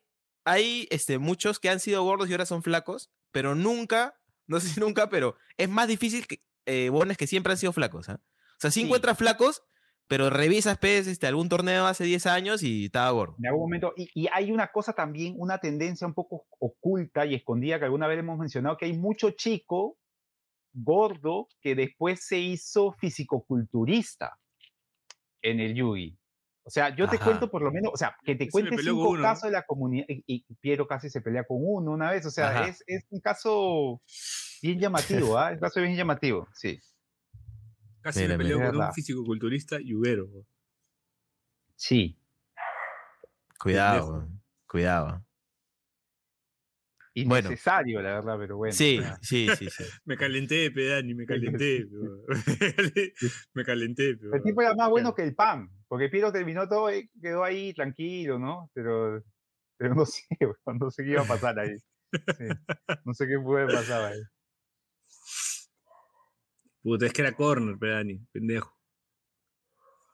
[0.46, 4.68] hay este, muchos que han sido gordos y ahora son flacos, pero nunca, no sé
[4.70, 8.10] si nunca, pero es más difícil que eh, huevones que siempre han sido flacos.
[8.10, 8.22] ¿ah?
[8.24, 8.86] O sea, sí, Sí.
[8.86, 9.64] encuentras flacos,
[10.08, 13.36] pero revisas pues, este, algún torneo hace 10 años y estaba gordo.
[13.40, 17.36] En algún momento, y, y hay una cosa también, una tendencia un poco oculta y
[17.36, 19.98] escondida que alguna vez hemos mencionado, que hay mucho chico
[20.74, 24.38] gordo que después se hizo fisicoculturista
[25.42, 26.18] en el Yugi.
[26.66, 29.18] O sea, yo te cuento por lo menos, o sea, que te cuente cinco uno,
[29.18, 29.22] ¿no?
[29.24, 32.32] casos de la comunidad, y, y Piero casi se pelea con uno una vez, o
[32.32, 34.02] sea, es, es un caso
[34.62, 35.52] bien llamativo, ¿ah?
[35.52, 36.80] Un caso bien llamativo, sí.
[38.02, 38.94] Casi Mira, me peleó Es con un verdad.
[38.94, 40.28] fisicoculturista yuguero.
[41.76, 42.18] Sí.
[43.60, 44.22] Cuidado,
[44.68, 45.26] Pendejo.
[47.14, 47.30] Cuidado.
[47.30, 47.48] Bueno.
[47.50, 48.74] Innecesario, la verdad, pero bueno.
[48.74, 49.84] Sí, sí, sí, sí.
[50.06, 51.88] Me calenté, pedani, me calenté.
[53.54, 54.10] me calenté.
[54.10, 57.74] El tipo era más bueno que el PAN, porque Piero terminó todo y quedó ahí
[57.74, 58.70] tranquilo, ¿no?
[58.74, 59.24] Pero,
[59.78, 60.24] pero no sé,
[60.80, 61.78] no sé qué iba a pasar ahí.
[62.38, 62.46] Sí,
[63.06, 64.20] No sé qué puede pasar ahí.
[66.84, 68.78] Puta, es que era corner, pe, Dani, pendejo.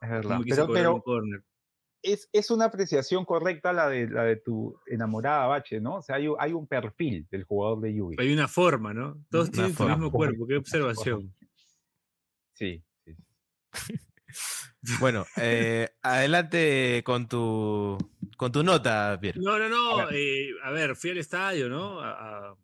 [0.01, 0.31] Es verdad.
[0.31, 1.43] ¿Cómo quiso Pero, pero corner?
[2.01, 5.95] Es, es una apreciación correcta la de, la de tu enamorada Bache, ¿no?
[5.97, 8.15] O sea, hay, un- hay un perfil del jugador de Yugi.
[8.19, 9.23] Hay una forma, ¿no?
[9.29, 9.95] Todos Una tienen forma.
[9.95, 11.35] mismo cuerpo, qué observación.
[12.53, 13.15] Sí, sí.
[15.01, 17.97] Bueno, eh, adelante con tu,
[18.37, 19.39] con tu nota, Pierre.
[19.41, 19.97] No, no, no.
[19.99, 21.99] A eh, a ver, fui al estadio, ¿no?
[21.99, 22.11] A,
[22.51, 22.55] a-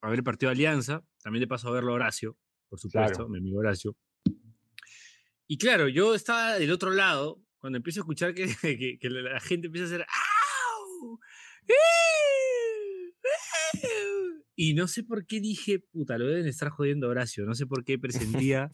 [0.00, 1.02] a ver el partido de Alianza.
[1.22, 2.38] También de paso a verlo a Horacio,
[2.70, 3.28] por supuesto, Claro.
[3.28, 3.94] mi amigo Horacio.
[5.46, 9.40] Y claro, yo estaba del otro lado cuando empiezo a escuchar que, que- que la
[9.40, 11.18] gente empieza a hacer ¡Au!
[14.60, 17.44] Y no sé por qué dije, puta, lo deben estar jodiendo a Horacio.
[17.44, 18.70] No sé por qué presentía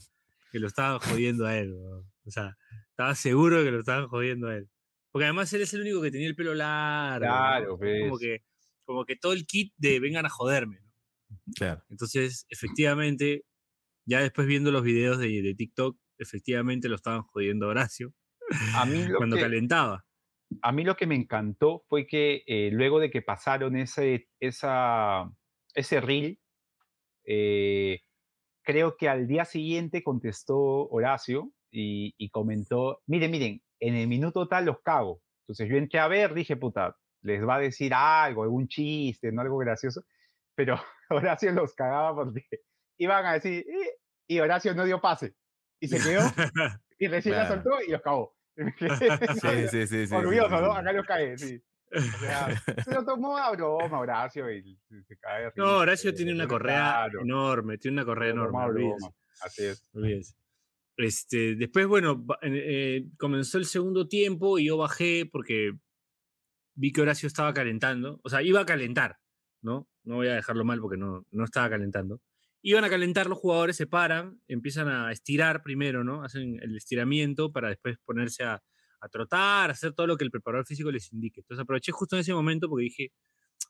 [0.51, 1.75] que lo estaban jodiendo a él.
[1.75, 2.57] O sea,
[2.91, 4.71] estaba seguro de que lo estaban jodiendo a él.
[5.11, 7.27] Porque además él es el único que tenía el pelo largo.
[7.27, 7.81] Claro, Como
[8.19, 8.19] ves.
[8.21, 8.45] que,
[8.87, 10.81] como que todo el kit de vengan a joderme.
[10.81, 11.37] ¿no?
[11.55, 11.85] Claro.
[11.91, 13.45] Entonces, efectivamente,
[14.07, 18.15] ya después viendo los videos de, de TikTok, efectivamente lo estaban jodiendo a Horacio
[18.73, 20.05] A mí lo cuando que, calentaba.
[20.63, 25.31] a mí lo que me encantó fue que eh, luego de que pasaron ese, esa,
[25.75, 26.41] ese reel,
[27.27, 28.01] eh,
[28.65, 34.49] creo que al día siguiente contestó Horacio y, y comentó, miren, miren, en el minuto
[34.49, 35.23] tal los cago.
[35.45, 39.43] Entonces yo entré a ver, dije, puta, les va a decir algo, algún chiste, no
[39.43, 40.03] algo gracioso,
[40.55, 40.77] pero
[41.11, 42.43] Horacio los cagaba porque
[42.99, 45.35] iban a decir, "Eh", y Horacio no dio pase.
[45.81, 46.37] Y se quedó
[46.99, 47.47] y recién la Claro.
[47.47, 48.34] soltó y los cagó.
[49.41, 50.07] Sí, sí, sí.
[50.07, 50.73] sí, Orgulloso, ¿no?
[50.73, 51.61] Acá los cae, sí.
[51.93, 52.49] O sea,
[52.85, 55.45] se lo tomó a broma Horacio y se, cae.
[55.45, 58.59] de No, Horacio eh, tiene una correa claro, enorme, tiene una correa enorme.
[58.59, 59.09] a broma, olvídese,
[59.43, 59.89] Así es.
[59.93, 60.35] olvídese.
[60.97, 65.73] Este, después, bueno, eh, comenzó el segundo tiempo y yo bajé porque
[66.77, 68.21] vi que Horacio estaba calentando.
[68.23, 69.19] O sea, iba a calentar,
[69.63, 69.89] ¿no?
[70.05, 72.21] No voy a dejarlo mal porque no, no estaba calentando.
[72.67, 76.25] Iban a calentar los jugadores, se paran, empiezan a estirar primero, ¿no?
[76.25, 78.63] Hacen el estiramiento para después ponerse a,
[79.01, 81.41] a trotar, a hacer todo lo que el preparador físico les indique.
[81.41, 83.13] Entonces aproveché justo en ese momento porque dije,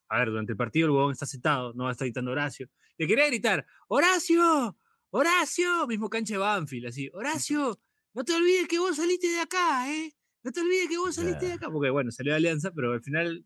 [0.09, 2.69] a ver, durante el partido el huevón está sentado, no va a estar gritando Horacio.
[2.97, 4.79] Le quería gritar, ¡Horacio!
[5.11, 5.87] ¡Horacio!
[5.89, 7.81] Mismo cancha de Banfield, así, ¡Horacio!
[8.13, 10.13] No te olvides que vos saliste de acá, ¿eh?
[10.45, 11.69] No te olvides que vos saliste de acá.
[11.69, 13.45] Porque bueno, salió de Alianza, pero al final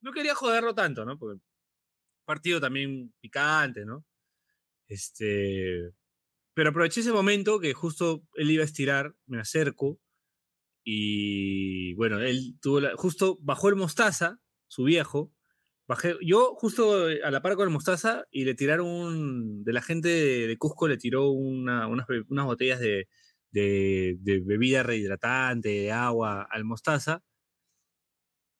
[0.00, 1.18] no quería joderlo tanto, ¿no?
[1.18, 1.42] Porque
[2.24, 4.04] partido también picante, ¿no?
[4.88, 5.92] Este.
[6.54, 10.00] Pero aproveché ese momento que justo él iba a estirar, me acerco
[10.84, 15.32] y bueno, él tuvo justo bajó el mostaza, su viejo,
[15.88, 20.08] bajé, yo justo a la par con el mostaza y le tiraron de la gente
[20.08, 23.08] de, de Cusco le tiró una- unas, unas botellas de,
[23.52, 27.22] de, bebida rehidratante, de agua al mostaza.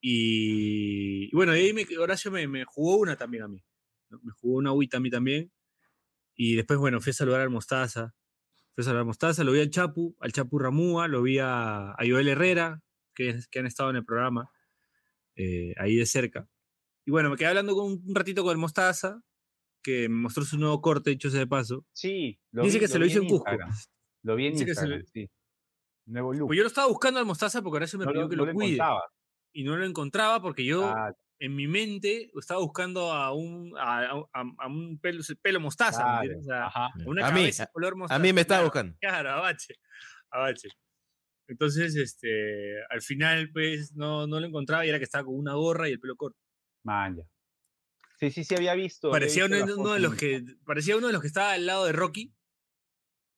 [0.01, 3.63] Y, bueno, y ahí me- Horacio me, me jugó una también a mí.
[4.11, 5.51] Me jugó una agüita a mí también.
[6.35, 8.15] Y después, bueno, fui a saludar al Mostaza.
[8.75, 11.91] Fui a saludar al Mostaza, lo vi al Chapu, al Chapu Ramúa, lo vi a,
[11.91, 12.81] a Joel Herrera,
[13.15, 14.51] que, que han estado en el programa,
[15.37, 16.49] eh, ahí de cerca.
[17.05, 19.21] Y bueno, me quedé hablando con, un ratito con el Mostaza,
[19.83, 21.85] que me mostró su nuevo corte, dicho sea de paso.
[21.93, 23.51] Sí, lo Dice vi- que se lo hizo en Cusco.
[23.51, 23.75] Instagram.
[24.23, 25.31] Lo vi en Dice lo- Instagram, sí.
[26.07, 26.47] Nuevo look.
[26.49, 28.43] Pues yo lo estaba buscando al Mostaza porque Horacio me no pidió lo, que no
[28.47, 28.75] lo lo cuide.
[28.75, 29.03] encontraba.
[29.53, 31.13] Y no lo encontraba porque yo, Ah,
[31.45, 34.01] en mi mente, estaba buscando a un, a,
[34.33, 36.47] a- a un pelo, pelo mostaza, ¿me claro, entiendes?
[36.47, 36.91] O sea, ajá.
[37.07, 38.17] una A mí, cabeza a- color mostaza.
[38.17, 38.67] A mí me estaba claro.
[38.69, 38.97] buscando.
[39.01, 39.75] Claro, abache.
[40.31, 40.69] Abache.
[41.49, 45.55] Entonces, este, al final, pues, no, no lo encontraba y era que estaba con una
[45.55, 46.39] gorra y el pelo corto.
[46.85, 47.25] Man, ya.
[48.19, 49.09] Sí, sí, sí, había visto.
[49.09, 51.85] había Parecía visto uno, de los que, parecía uno de los que estaba al lado
[51.87, 52.33] de Rocky.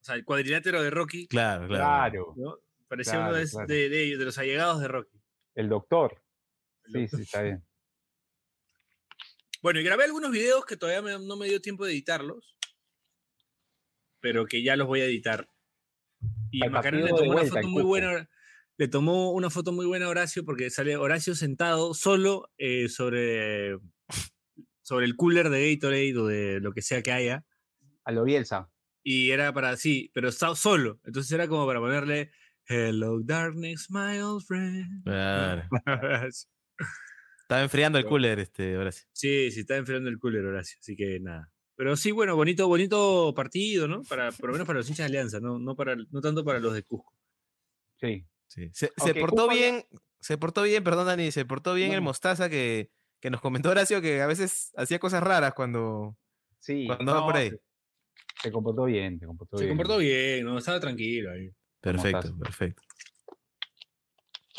[0.00, 1.26] O sea, el cuadrilátero de Rocky.
[1.26, 1.82] Claro, claro.
[1.84, 2.56] Claro, ¿no?
[2.86, 3.66] Parecía Claro, uno de, claro.
[3.66, 5.20] de- de ellos, de los allegados de Rocky.
[5.54, 6.22] el doctor.
[6.84, 7.18] El Sí, doctor.
[7.18, 7.64] sí, está bien.
[9.64, 12.54] Bueno, y grabé algunos videos que todavía me- no me dio tiempo de editarlos,
[14.20, 15.48] pero que ya los voy a editar.
[16.50, 18.28] Y Al Macarena le tomó una vuelta foto muy buena.
[18.76, 23.78] Le tomó una foto muy buena a Horacio porque sale Horacio sentado solo eh, sobre,
[24.82, 27.46] sobre el cooler de Gatorade o de lo que sea que haya.
[28.04, 28.70] A lo Bielsa.
[29.02, 31.00] Y era para, sí, pero estaba solo.
[31.04, 32.32] Entonces era como para ponerle
[32.66, 35.04] Hello darkness, my old friend.
[35.04, 35.62] Claro.
[37.44, 39.04] Estaba enfriando el cooler, este, ahora sí.
[39.12, 41.50] Sí, está enfriando el cooler, Horacio, así que nada.
[41.76, 44.02] Pero sí, bueno, bonito, bonito partido, ¿no?
[44.04, 46.58] Para, por lo menos para los hinchas de Alianza, no, no, para, no tanto para
[46.60, 47.12] los de Cusco.
[48.00, 48.24] Sí.
[48.46, 48.70] Sí.
[48.72, 49.84] Se, se portó Cusco bien,
[50.20, 52.00] se portó bien, perdón Dani, se portó bien el.
[52.00, 52.90] Mostaza que,
[53.20, 56.16] que nos comentó Horacio que a veces hacía cosas raras cuando,
[56.60, 56.86] Sí.
[56.86, 57.50] cuando va por no, ahí.
[57.50, 57.58] Se,
[58.44, 59.76] se comportó bien, se comportó Se bien.
[59.76, 60.56] comportó bien, ¿no?
[60.58, 61.50] Estaba tranquilo ahí.
[61.80, 62.82] Perfecto, perfecto.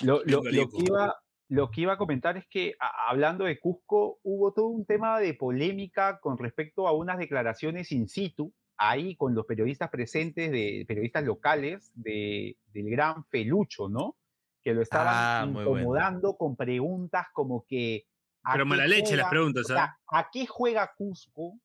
[0.02, 1.16] Lo, lo- lo que iba,
[1.48, 5.20] lo que iba a comentar es que, a- hablando de Cusco, hubo todo un tema
[5.20, 10.84] de polémica con respecto a unas declaraciones in situ ahí con los periodistas presentes, de
[10.88, 14.18] periodistas locales, de, del gran Felucho, ¿no?
[14.64, 15.62] Que lo estaban Ah, bueno.
[15.78, 18.06] incomodando con preguntas como que...
[18.44, 20.20] ¿a Pero qué mala leche las juega- preguntas, o sea, ¿ah?
[20.20, 21.60] ¿A qué juega Cusco?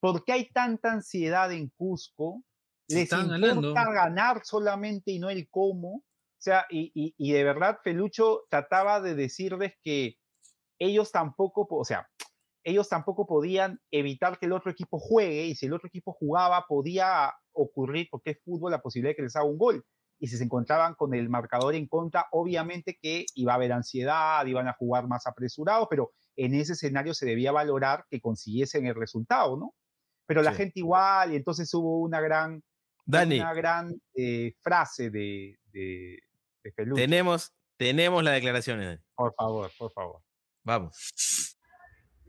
[0.00, 2.42] ¿Por qué hay tanta ansiedad en Cusco?
[2.88, 3.40] ¿Les están importa
[3.84, 3.92] ganando.
[3.92, 6.02] ganar solamente y no el cómo?
[6.44, 10.18] O sea, y, y- y de verdad Felucho trataba de decirles que
[10.78, 12.06] ellos tampoco, po- o sea,
[12.62, 16.66] ellos tampoco podían evitar que el otro equipo juegue y si el otro equipo jugaba
[16.68, 19.86] podía ocurrir, porque es fútbol, la posibilidad de que les haga un gol.
[20.18, 24.44] Y si se encontraban con el marcador en contra, obviamente que iba a haber ansiedad,
[24.44, 28.94] iban a jugar más apresurados, pero en ese escenario se debía valorar que consiguiesen el
[28.96, 29.74] resultado, ¿no?
[30.26, 30.58] Pero la Sí.
[30.58, 32.62] gente igual, y entonces hubo una gran,
[33.06, 36.18] Dani, una gran eh, frase de, de,
[36.70, 39.00] de tenemos, tenemos las declaraciones.
[39.14, 40.22] Por favor, por favor.
[40.62, 41.56] Vamos.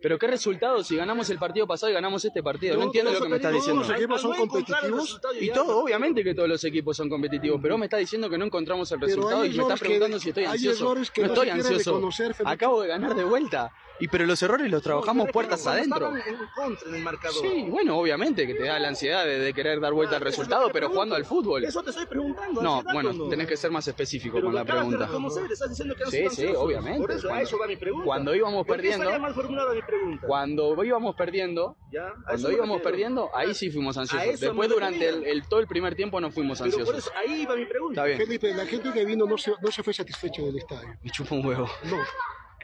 [0.01, 2.75] Pero qué resultado si ganamos el partido pasado y ganamos este partido.
[2.77, 3.81] No, entiendo lo que me estás diciendo.
[3.81, 5.21] Todos los equipos son competitivos.
[5.39, 8.37] Y todo, obviamente que todos los equipos son competitivos, pero vos me estás diciendo que
[8.37, 10.83] no encontramos el resultado y me estás que- preguntando si estoy ansioso.
[10.85, 12.09] no no estoy ansioso.
[12.45, 13.71] Acabo de ganar de vuelta.
[13.99, 16.11] Y pero los errores los trabajamos puertas adentro.
[16.15, 17.41] en el marcador.
[17.41, 20.69] Sí, bueno, obviamente que te da la ansiedad de, de querer dar vuelta al resultado,
[20.73, 21.63] pero jugando al fútbol.
[21.63, 22.61] Eso te estoy preguntando.
[22.61, 23.29] No, bueno, no?
[23.29, 25.07] tenés que ser más específico Pero con la pregunta.
[25.51, 26.57] estás diciendo que no Sí, sí, ansiosos.
[26.57, 26.99] obviamente.
[26.99, 28.05] Por eso, a eso va mi pregunta.
[28.05, 30.27] Cuando íbamos ¿Por perdiendo, mal formulada mi pregunta?
[30.27, 32.13] cuando íbamos perdiendo, ¿Ya?
[32.27, 34.39] Cuando íbamos perdiendo, ahí sí fuimos ansiosos.
[34.41, 37.05] Después durante el, todo el primer tiempo no fuimos Pero por ansiosos.
[37.07, 38.01] eso, ahí va mi pregunta.
[38.01, 38.17] Está bien.
[38.17, 40.89] Felipe, la gente que vino no se, no se fue satisfecha del estadio.
[41.01, 41.69] Me chupa un huevo.
[41.85, 41.97] No.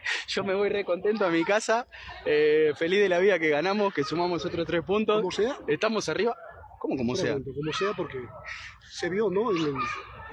[0.27, 1.87] Yo me voy re contento a mi casa,
[2.25, 5.17] eh, feliz de la vida que ganamos, que sumamos otros tres puntos.
[5.17, 5.57] Como sea.
[5.67, 6.35] Estamos arriba.
[6.79, 7.33] ¿Cómo como sea?
[7.33, 8.17] Como sea, porque
[8.89, 9.51] se vio, ¿no?
[9.51, 9.75] En el, en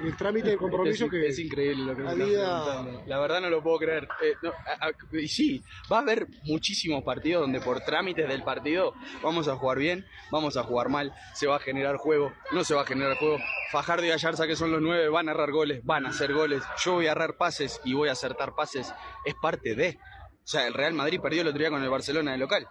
[0.02, 1.26] el trámite de compromiso es, que.
[1.28, 3.02] es increíble lo que me había-.
[3.06, 4.08] La verdad no lo puedo creer.
[4.22, 8.42] Eh, no, a- a- y sí, va a haber muchísimos partidos donde por trámites del
[8.42, 12.64] partido vamos a jugar bien, vamos a jugar mal, se va a generar juego, no
[12.64, 13.38] se va a generar juego.
[13.72, 16.62] Fajardo y Ayarza, que son los nueve, van a errar goles, van a hacer goles.
[16.84, 18.92] Yo voy a errar pases y voy a acertar pases.
[19.24, 19.98] Es parte de.
[20.00, 22.66] O sea, el Real Madrid perdió el otro día con el Barcelona de local.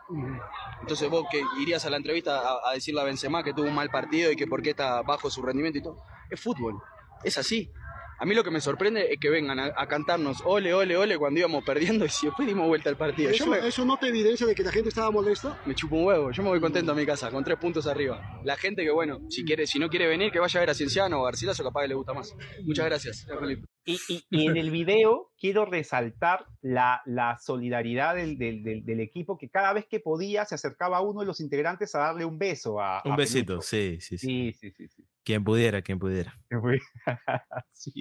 [0.82, 3.76] Entonces vos que irías a la entrevista a, a decirle a Benzema que tuvo un
[3.76, 5.98] mal partido y que por qué está bajo su rendimiento y todo.
[6.32, 6.82] Es fútbol.
[7.24, 7.72] Es así.
[8.20, 11.20] A mí lo que me sorprende es que vengan a, a cantarnos ole, ole, ole
[11.20, 13.30] cuando íbamos perdiendo y si después dimos vuelta al partido.
[13.30, 15.62] Yo Eso, me, eso no te evidencia de que la gente estaba molesta.
[15.68, 18.42] me chupo un huevo, yo me voy contento a mi casa, con tres puntos arriba.
[18.44, 20.74] La gente que, bueno, si quiere, si no quiere venir, que vaya a ver a
[20.74, 22.36] Cienciano o a Garcilaso, capaz que le gusta más.
[22.64, 23.68] Muchas gracias, Felipe.
[23.86, 29.00] Y, y- y en el video quiero resaltar la, la solidaridad del, del- del- del
[29.00, 32.26] equipo que cada vez que podía se acercaba a uno de los integrantes a darle
[32.26, 32.82] un beso.
[32.82, 34.54] A, Un a besito, sí, sí, sí.
[34.54, 35.04] Sí, sí, sí.
[35.28, 36.34] Quien pudiera, quien pudiera.
[37.74, 37.92] Sí,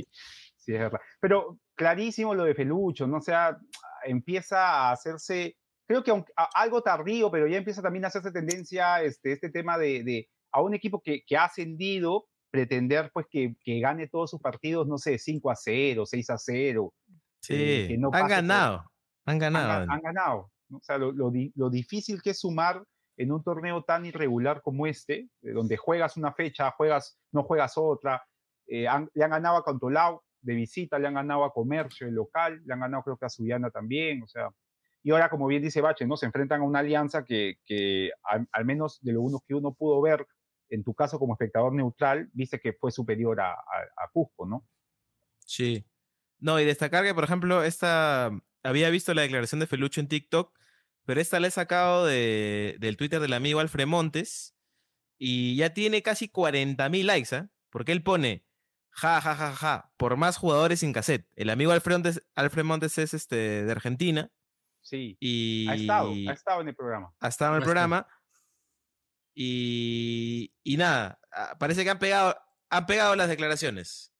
[0.57, 1.01] sí, es verdad.
[1.20, 3.16] Pero clarísimo lo de Felucho, ¿no?
[3.16, 3.59] O sea,
[4.05, 5.57] empieza a hacerse,
[5.89, 9.51] creo que aunque- a- algo tardío, pero ya empieza también a hacerse tendencia este, este
[9.51, 14.07] tema de, de a un equipo que, que ha ascendido, pretender pues que, que gane
[14.07, 16.95] todos sus partidos, no sé, 5 a 0, 6 a 0.
[17.41, 18.77] Sí, Eh, que no han por- ganado.
[19.24, 19.68] Han Han, ganado.
[19.68, 19.93] ga- Dani.
[19.93, 20.53] han ganado.
[20.72, 22.83] O sea, lo, lo lo difícil que es sumar
[23.16, 28.22] en un torneo tan irregular como este, donde juegas una fecha, juegas, no juegas otra.
[28.68, 32.14] eh, han- le han ganado a Cantolao de visita, le han ganado a Comercio, el
[32.14, 34.48] local, le han ganado creo que a Suyana también, o sea.
[35.04, 36.16] Y ahora, como bien dice Bache, ¿no?
[36.16, 40.00] Se enfrentan a una alianza que, que al, menos de lo uno que uno pudo
[40.02, 40.26] ver,
[40.68, 44.66] en tu caso como espectador neutral, viste que fue superior a- a Cusco, ¿no?
[45.44, 45.84] Sí.
[46.38, 48.30] No, y destacar que, por ejemplo, esta.
[48.62, 50.52] Había visto la declaración de Felucho en TikTok,
[51.07, 54.54] pero esta la he sacado de, del Twitter del amigo Alfred Montes
[55.18, 57.48] y ya tiene casi 40 mil likes, ¿ah?
[57.70, 58.44] Porque él pone,
[58.90, 61.26] ja, ja, ja, ja, por más jugadores sin cassette.
[61.34, 64.30] El amigo Alfred Montes, Alfred Montes es este, de Argentina
[64.86, 67.12] Sí, y ha estado, ha estado en el programa.
[67.18, 68.07] ha estado en el programa.
[69.34, 72.36] Y, y nada, ah, parece que han pegado,
[72.70, 74.12] han pegado las declaraciones.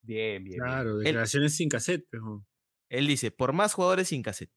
[0.00, 0.44] Bien, bien.
[0.44, 0.60] bien.
[0.60, 2.46] Claro, declaraciones sin cassette, pero.
[2.88, 4.50] Él dice, por más jugadores sin cassette.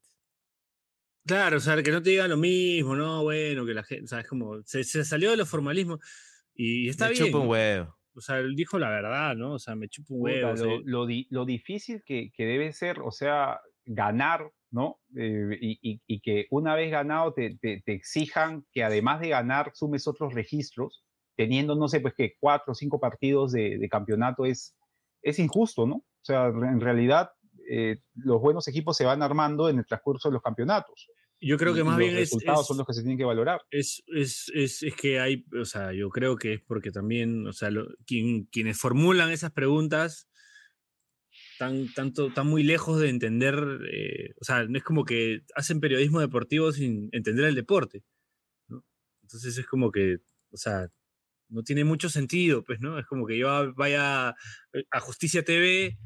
[1.25, 3.23] Claro, o sea, que no te digan lo mismo, ¿no?
[3.23, 5.99] Bueno, que la gente, o sea, es como, se, se salió de los formalismos
[6.55, 7.25] y está Me bien.
[7.25, 7.95] chupa un huevo.
[8.15, 9.53] O sea, él dijo la verdad, ¿no?
[9.53, 10.51] O sea, me chupa un Puta, huevo.
[10.53, 14.99] o sea, lo, lo di- lo difícil que, que debe ser, o sea, ganar, ¿no?
[15.15, 19.29] Eh, y, y- y que una vez ganado te, te- te exijan que además de
[19.29, 21.03] ganar sumes otros registros,
[21.37, 24.75] teniendo, no sé, pues que cuatro o cinco partidos de, de campeonato es,
[25.21, 25.95] es injusto, ¿no?
[25.97, 27.29] O sea, en realidad
[27.69, 31.07] eh, los buenos equipos se van armando en el transcurso de los campeonatos.
[31.41, 33.23] yo creo que más los bien es, resultados es- son los que se tienen que
[33.25, 33.61] valorar.
[33.71, 37.53] es, es, es, es que hay, o sea, yo creo que es porque también, o
[37.53, 40.27] sea, lo- quien- quienes formulan esas preguntas
[41.53, 43.55] están, tanto, están muy lejos de entender,
[43.91, 48.03] eh, o sea, no es como que hacen periodismo deportivo sin entender el deporte,
[48.67, 48.83] ¿no?
[49.23, 50.17] Entonces es como que,
[50.51, 50.87] o sea,
[51.49, 52.99] no tiene mucho sentido, pues, ¿no?
[52.99, 55.97] Es como que yo vaya a Justicia TV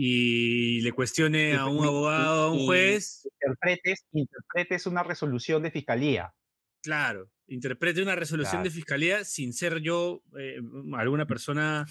[0.00, 6.32] y le cuestione a un abogado, a un juez, Interpretes, interpretes una resolución de fiscalía.
[6.80, 10.60] claro, interprete una resolución de fiscalía sin ser yo eh,
[10.96, 11.84] alguna persona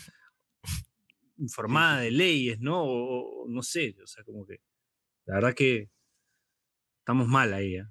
[1.37, 2.81] informada de leyes, ¿no?
[2.81, 4.61] O, o no sé, o sea, como que
[5.25, 5.89] la verdad que
[6.99, 7.87] estamos mal ahí, ¿eh?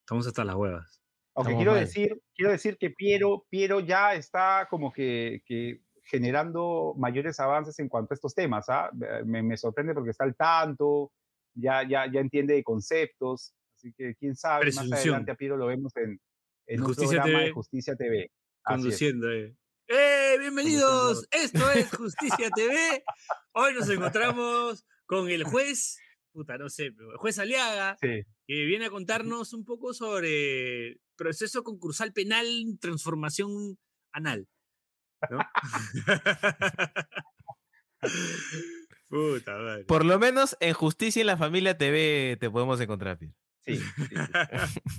[0.00, 1.00] estamos hasta las huevas.
[1.34, 1.80] Aunque quiero mal.
[1.80, 7.88] decir, quiero decir que Piero, Piero ya está como que, que generando mayores avances en
[7.88, 8.68] cuanto a estos temas.
[8.68, 8.90] ¿ah?
[9.00, 11.12] Eh, Me, me sorprende porque está al tanto,
[11.54, 13.54] ya, ya, ya entiende de conceptos.
[13.76, 16.18] Así que quién sabe, más adelante a Piero lo vemos en,
[16.66, 17.52] en un programa de.
[17.52, 18.16] Justicia TV.
[18.18, 18.82] Así es.
[18.82, 19.30] conduciendo.
[19.30, 19.54] eh.
[19.86, 20.36] ¡Eh!
[20.40, 21.26] Bienvenidos.
[21.30, 23.04] Esto es Justicia TV.
[23.52, 25.98] Hoy nos encontramos con el juez,
[26.32, 28.22] puta, no sé, el juez Aliaga, Sí.
[28.46, 32.46] que viene a contarnos un poco sobre proceso concursal penal,
[32.80, 33.78] transformación
[34.12, 34.46] anal.
[35.30, 35.38] ¿No?
[39.08, 39.84] Puta madre.
[39.84, 43.34] Por lo menos en Justicia en la Familia TV te podemos encontrar, Pierre.
[43.64, 44.80] Sí, sí, sí.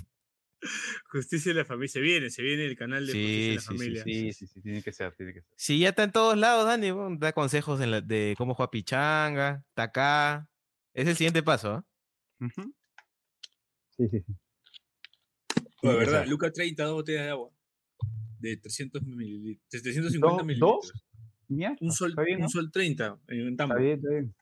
[1.10, 1.88] Justicia en la familia.
[1.88, 4.02] Se viene, se viene el canal de Justicia en la Sí, sí, sí, familia.
[4.04, 5.50] Sí, sí, sí, tiene que ser, tiene que ser.
[5.56, 9.64] Si ya está en todos lados, Dani, da consejos en la- de cómo juega pichanga,
[9.68, 10.48] está acá.
[10.92, 11.84] Es el siguiente paso, ¿ah?
[12.40, 12.74] Ujú.
[13.96, 14.34] Sí, sí, sí.
[15.82, 16.26] Verdad.
[16.26, 17.50] Luca 30, dos botellas de agua.
[18.40, 19.68] De 300 mililitros.
[19.70, 20.44] De 350 ¿Dos?
[20.46, 20.92] Mililitros.
[21.80, 22.48] Un sol, bien, un ¿no?
[22.48, 23.48] sol 30 en.
[23.48, 24.34] Está bien, está bien.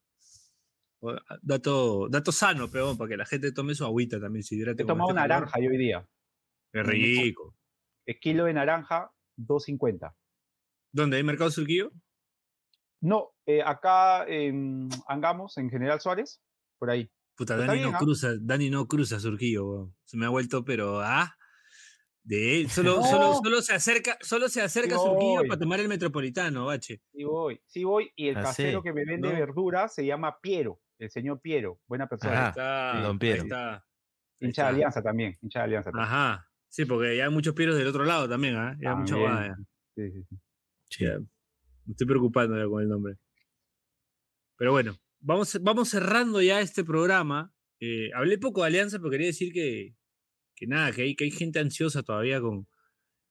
[1.01, 4.45] O- Dato, dato sano, peón, para que la gente tome su agüita también.
[4.49, 6.09] Hidrate He tomado este naranja yo hoy día.
[6.73, 7.57] Qué rico.
[8.05, 10.15] El kilo de naranja, 2.50.
[10.93, 11.17] ¿Dónde?
[11.17, 11.93] ¿Hay mercado surquillo?
[13.01, 16.43] No, eh, acá en Angamos, en General Suárez,
[16.79, 17.11] por ahí.
[17.37, 17.99] Puta, Dani no bien, ¿ah?
[17.99, 19.97] cruza, Dani no cruza surquillo, weón.
[20.05, 21.37] Se me ha vuelto, pero ah.
[22.29, 22.69] De él.
[22.71, 23.05] Solo, No.
[23.07, 25.49] solo, solo se acerca, solo se acerca a Sí surquillo voy.
[25.49, 27.01] para tomar el metropolitano, bache.
[27.13, 28.11] Sí voy, sí voy.
[28.17, 29.35] Y el Ah, casero sí, que me vende ¿no?
[29.35, 31.81] verduras se llama Piero, el señor Piero.
[31.87, 32.49] Buena persona.
[32.49, 32.49] Ajá.
[32.51, 33.01] está.
[33.01, 33.43] Don ahí Piero.
[33.45, 33.85] está.
[34.41, 34.69] hincha de.
[34.69, 35.37] Alianza también.
[35.41, 36.07] Hincha de Alianza también.
[36.07, 36.45] Ajá.
[36.69, 38.77] Sí, porque ya hay muchos pieros del otro lado también, ¿ah?
[38.79, 39.57] Ya hay mucha guada.
[39.97, 40.37] Sí, sí, sí.
[40.91, 41.05] Sí.
[41.07, 43.15] Ya, Me estoy preocupando ya con el nombre.
[44.59, 47.53] Pero bueno, vamos, vamos cerrando ya este programa.
[47.81, 49.95] Eh, hablé poco de Alianza, pero quería decir que,
[50.59, 52.67] que nada, que hay, que hay gente ansiosa todavía con,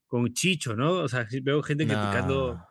[0.07, 0.93] con Chicho, ¿no?
[0.93, 2.55] O sea, veo gente criticando.
[2.55, 2.65] No.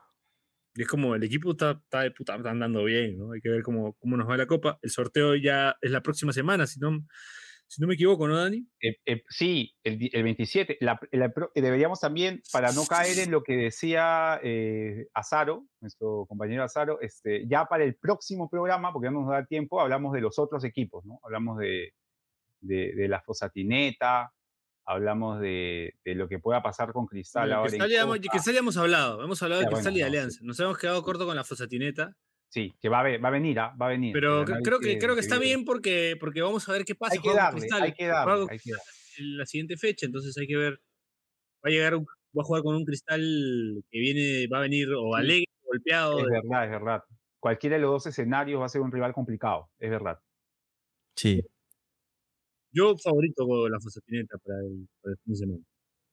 [0.75, 3.33] Y es como el equipo está, está de puta, está andando bien, ¿no?
[3.33, 4.79] Hay que ver cómo, cómo nos va la copa.
[4.83, 6.91] El sorteo ya es la próxima semana, si no,
[7.67, 8.65] si no me equivoco, ¿no, Dani?
[8.83, 10.77] Eh, eh, sí, el, el 27.
[10.83, 15.67] La- la pro- eh, deberíamos también, para no caer en lo que decía eh, Azaro,
[15.81, 20.13] nuestro compañero Azaro, este, ya para el próximo programa, porque no nos da tiempo, hablamos
[20.13, 21.19] de los otros equipos, ¿no?
[21.25, 21.95] Hablamos de,
[22.61, 24.31] de, de la Fosatineta,
[24.87, 27.67] hablamos de, de lo que pueda pasar con Cristal Bueno, ahora.
[27.69, 28.19] en Cristal ya hemos-.
[28.21, 30.17] Cristal ya hemos hablado, hemos hablado Ya, de Cristal bueno, y sí.
[30.17, 30.41] Alianza.
[30.43, 32.17] Nos hemos quedado corto con la Fosatineta.
[32.49, 33.75] Sí, que va a, va a venir, ¿ah?
[33.81, 34.13] va a venir.
[34.13, 35.57] Pero creo que, creo que está viene.
[35.57, 37.15] bien porque, porque vamos a ver qué pasa.
[37.15, 38.85] Hay que juega con darle, Cristal, hay que darle, hay que darle.
[39.19, 40.75] en la siguiente fecha, entonces hay que ver.
[41.65, 43.21] Va a llegar, un- va a jugar con un Cristal
[43.91, 46.19] que viene, va a venir o alegre, golpeado.
[46.21, 47.03] Es de- verdad, es verdad.
[47.41, 50.21] Cualquiera de los dos escenarios va a ser un rival complicado, es verdad.
[51.17, 51.43] Sí.
[52.77, 55.65] Yo favorito con la Fosatineta para el, para el fin de semana.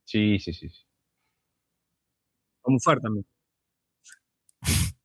[0.05, 0.69] Sí, sí, sí.
[0.69, 0.85] sí.
[2.65, 3.25] Vamos a también.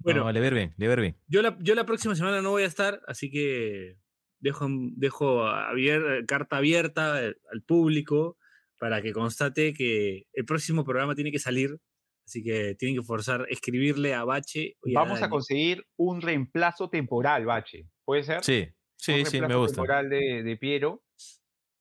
[0.00, 1.16] Bueno, No, le ver bien, le ver bien.
[1.26, 3.96] Yo la, yo la próxima semana no voy a estar, así que
[4.38, 8.38] dejo, dejo abier- carta abierta al al público
[8.78, 11.78] para que constate que el próximo programa tiene que salir.
[12.24, 14.76] Así que tienen que forzar, escribirle a Bache.
[14.84, 17.88] y Vamos a conseguir un reemplazo temporal, Bache.
[18.04, 18.44] ¿Puede ser?
[18.44, 18.68] Sí,
[18.98, 19.76] sí, sí, me gusta.
[19.76, 21.02] temporal de, de Piero.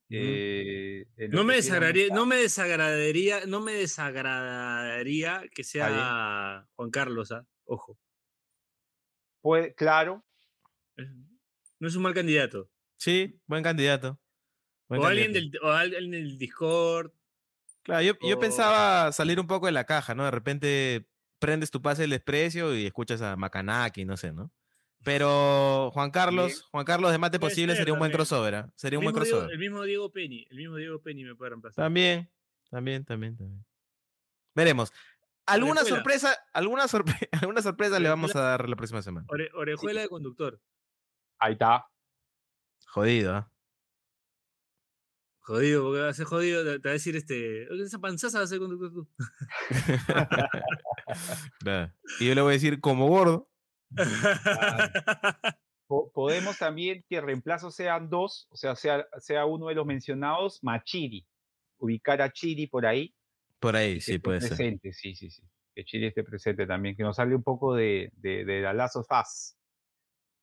[0.09, 7.45] eh, No me, desagradaría, no me desagradaría, no me desagradaría que sea Juan Carlos, ¿ah?
[7.65, 7.97] ojo.
[9.41, 10.25] Puede, claro,
[11.79, 12.69] No es un mal candidato.
[12.97, 14.19] Sí, buen candidato.
[14.89, 17.11] Buen O alguien, del, o alguien del Discord.
[17.83, 20.25] Claro, yo, pensaba salir un poco de la caja, ¿no?
[20.25, 21.07] De repente
[21.39, 24.51] prendes tu pase del desprecio y escuchas a Macanaki, no sé, ¿no?
[25.03, 28.17] Pero Juan Carlos, Juan Carlos de Mate Puede Posible ser sería un buen también.
[28.27, 28.69] crossover, ¿ah?
[28.75, 29.53] Sería un El buen mismo, Diego, crossover.
[29.53, 30.47] el mismo Diego Penny.
[30.49, 31.85] El mismo Diego Penny me puede reemplazar.
[31.85, 32.29] También,
[32.69, 33.65] también, también, también.
[34.55, 34.91] Veremos.
[35.45, 35.95] ¿Alguna Orejuela.
[35.95, 39.25] sorpresa, alguna, sorpre- alguna sorpresa le vamos a dar la próxima semana?
[39.29, 40.59] Ore- orejuela de conductor.
[41.39, 41.85] ahí está.
[42.87, 43.51] Jodido, ¿ah?
[45.39, 46.65] Jodido, porque va a ser jodido.
[46.65, 47.69] Te te va a decir este.
[47.71, 49.07] "Oye, Esa panzaza va a ser conductor tú.
[51.59, 51.93] Claro.
[52.19, 53.49] Y yo le voy a decir, como gordo,
[55.87, 60.59] Po- podemos también que reemplazos sean dos, o sea, sea, sea uno de los mencionados,
[60.61, 61.25] Machiri.
[61.77, 63.15] Ubicar a Chiri por ahí.
[63.59, 64.49] Por ahí, que sí, esté puede ser.
[64.49, 65.43] presente, sí, sí, sí.
[65.73, 69.03] Que Chile esté presente también, que nos sale un poco de, de, de la Lazo
[69.03, 69.57] Faz.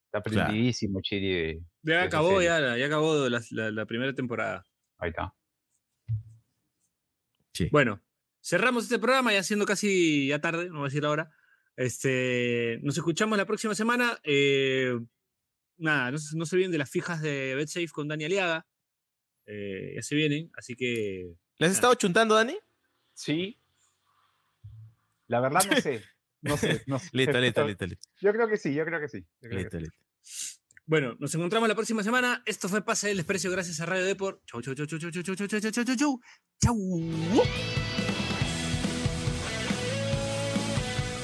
[0.07, 0.49] Está Claro.
[0.49, 1.27] prendidísimo Chile.
[1.29, 4.65] de- Ya de acabó, ya, la- ya acabó la, la- la primera temporada.
[4.99, 5.35] Ahí está.
[7.53, 7.69] Sí.
[7.71, 8.01] Bueno,
[8.43, 11.31] cerramos este programa ya siendo casi ya tarde, no voy a decir ahora.
[11.77, 14.19] Este, nos escuchamos la próxima semana.
[14.23, 14.99] eh,
[15.77, 18.67] nada, no, se- no se olviden de las fijas de BetSafe con Dani Aliaga.
[19.47, 21.75] eh, ya se vienen, así que ¿Le has Ah.
[21.75, 22.57] estado chuntando, Dani?
[23.13, 23.61] Sí.
[25.29, 26.03] La verdad no sé.
[26.43, 27.09] No sé, no sé.
[27.13, 28.09] Listo, listo, listo, listo.
[28.21, 29.25] Yo creo que sí, yo creo que sí.
[29.41, 29.85] creo que Listo, sí.
[29.85, 29.99] listo.
[30.87, 32.43] Bueno, nos encontramos la próxima semana.
[32.47, 34.43] Esto fue Pase del Desprecio gracias a Radio Deport.
[34.47, 36.21] Chau, chau, chau, chau, chau, chau, chau, chau, chau, chau, chau, chau.
[36.61, 37.94] Chau.